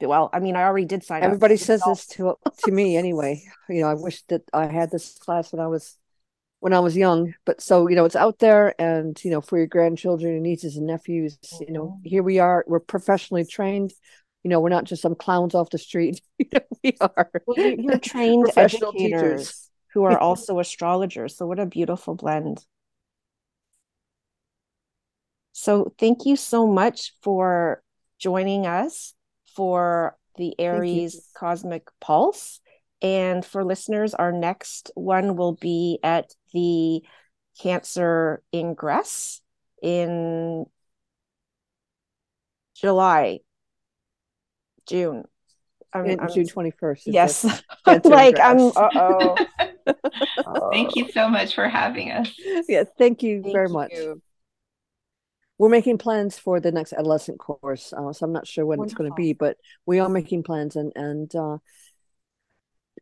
[0.00, 1.60] Well, I mean, I already did sign Everybody up.
[1.60, 2.34] Everybody says this to
[2.64, 3.42] to me anyway.
[3.68, 5.96] You know, I wish that I had this class when I was
[6.60, 7.34] when I was young.
[7.44, 10.76] But so you know, it's out there, and you know, for your grandchildren and nieces
[10.76, 12.08] and nephews, you know, mm-hmm.
[12.08, 12.64] here we are.
[12.66, 13.92] We're professionally trained.
[14.48, 16.22] You know, we're not just some clowns off the street.
[16.38, 19.70] You know, we are Well, you're, trained professional educators teachers.
[19.92, 21.36] who are also astrologers.
[21.36, 22.64] So what a beautiful blend.
[25.52, 27.82] So thank you so much for
[28.18, 29.12] joining us
[29.54, 30.58] for the.
[30.58, 32.60] Aries Cosmic Pulse.
[33.02, 37.02] And for listeners, our next one will be at the
[37.60, 39.42] Cancer Ingress
[39.82, 40.64] in
[42.80, 43.40] July,
[44.88, 45.24] June.
[45.92, 47.06] I'm- In I'm- June twenty first.
[47.06, 47.44] Yes.
[48.04, 49.36] Like, I'm, uh-oh.
[50.72, 52.30] Thank you so much for having us.
[52.68, 53.94] Yes, thank you Thank very much.
[55.56, 58.92] We're making plans for the next adolescent course, uh, so I'm not sure when it's
[58.92, 61.58] going to be, but we are making plans, and and uh,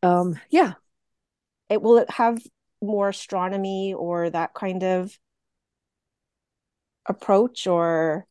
[0.03, 0.75] um, yeah,
[1.69, 2.39] It will it have
[2.81, 5.19] more astronomy or that kind of
[7.07, 8.27] approach, or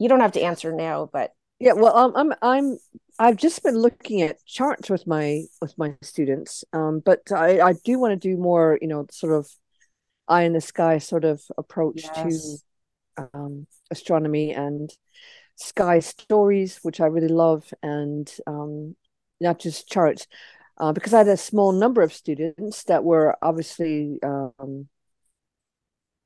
[0.00, 1.72] you don't have to answer now, but yeah.
[1.72, 2.78] Well, um, I'm I'm
[3.18, 7.72] I've just been looking at charts with my with my students, um, but I I
[7.84, 9.48] do want to do more, you know, sort of
[10.26, 12.58] eye in the sky sort of approach to
[13.34, 14.90] um, astronomy and
[15.56, 18.96] sky stories, which I really love, and um,
[19.40, 20.26] not just charts,
[20.78, 24.88] uh, because I had a small number of students that were obviously um,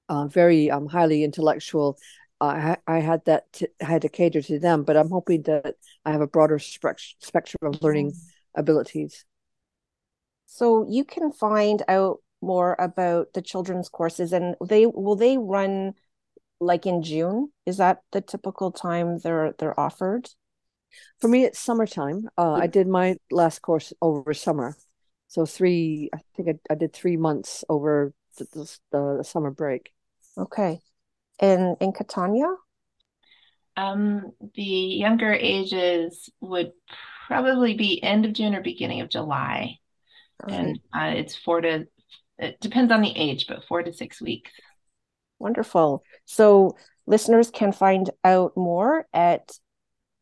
[0.09, 1.99] uh, very um, highly intellectual.
[2.47, 5.77] I, I had that to, I had to cater to them, but I'm hoping that
[6.05, 8.15] I have a broader spec- spectrum of learning
[8.55, 9.25] abilities.
[10.47, 15.95] So you can find out more about the children's courses and they will they run
[16.61, 17.51] like in June?
[17.67, 20.29] Is that the typical time they're they're offered?
[21.21, 22.29] For me, it's summertime.
[22.39, 24.77] Uh, I did my last course over summer,
[25.29, 26.11] so three.
[26.13, 28.45] I think I, I did three months over the,
[28.93, 29.93] the, the summer break.
[30.39, 30.81] Okay.
[31.39, 32.55] And in Katannya?
[33.77, 36.73] Um, the younger ages would
[37.27, 39.79] probably be end of June or beginning of July.
[40.47, 41.87] And uh, it's four to,
[42.39, 44.51] it depends on the age, but four to six weeks.
[45.39, 46.03] Wonderful.
[46.25, 46.77] So
[47.07, 49.51] listeners can find out more at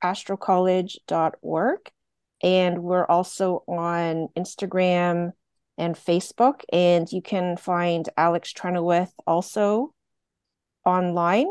[0.02, 1.78] astrocollege.org.
[2.42, 5.32] And we're also on Instagram
[5.78, 6.62] and Facebook.
[6.72, 9.94] And you can find Alex Trenoweth also
[10.84, 11.46] online.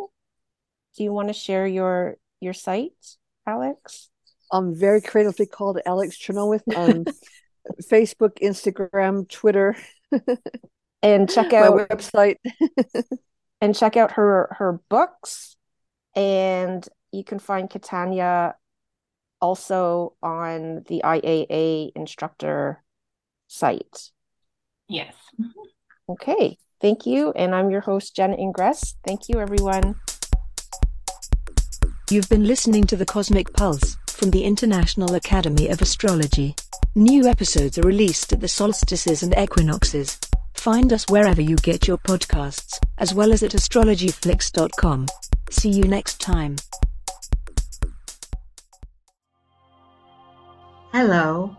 [0.97, 3.17] Do you want to share your your site,
[3.47, 4.09] Alex?
[4.51, 7.05] I'm very creatively called Alex Trenoweth on um,
[7.89, 9.77] Facebook, Instagram, Twitter,
[11.03, 12.35] And check my out website.
[13.61, 15.55] and check out her her books
[16.15, 18.53] and you can find Katannya
[19.39, 22.83] also on the IAA instructor
[23.47, 24.11] site.
[24.87, 25.15] Yes.
[26.07, 27.31] Okay, thank you.
[27.35, 28.95] And I'm your host, Jenna Ingress.
[29.05, 29.95] Thank you, everyone.
[32.09, 36.55] You've been listening to the Cosmic Pulse from the International Academy of Astrology.
[36.93, 40.19] New episodes are released at the solstices and equinoxes.
[40.55, 45.07] Find us wherever you get your podcasts, as well as at astrologyflix.com.
[45.49, 46.57] See you next time.
[50.91, 51.55] Hello,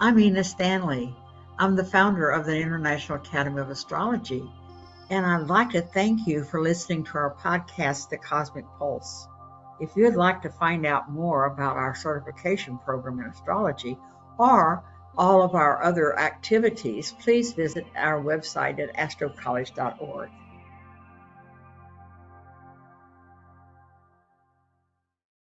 [0.00, 1.14] I'm Ena Stanley.
[1.56, 4.42] I'm the founder of the International Academy of Astrology,
[5.08, 9.28] and I'd like to thank you for listening to our podcast, The Cosmic Pulse.
[9.78, 13.96] If you'd like to find out more about our certification program in astrology
[14.36, 14.82] or
[15.16, 20.30] all of our other activities, please visit our website at astrocollege.org.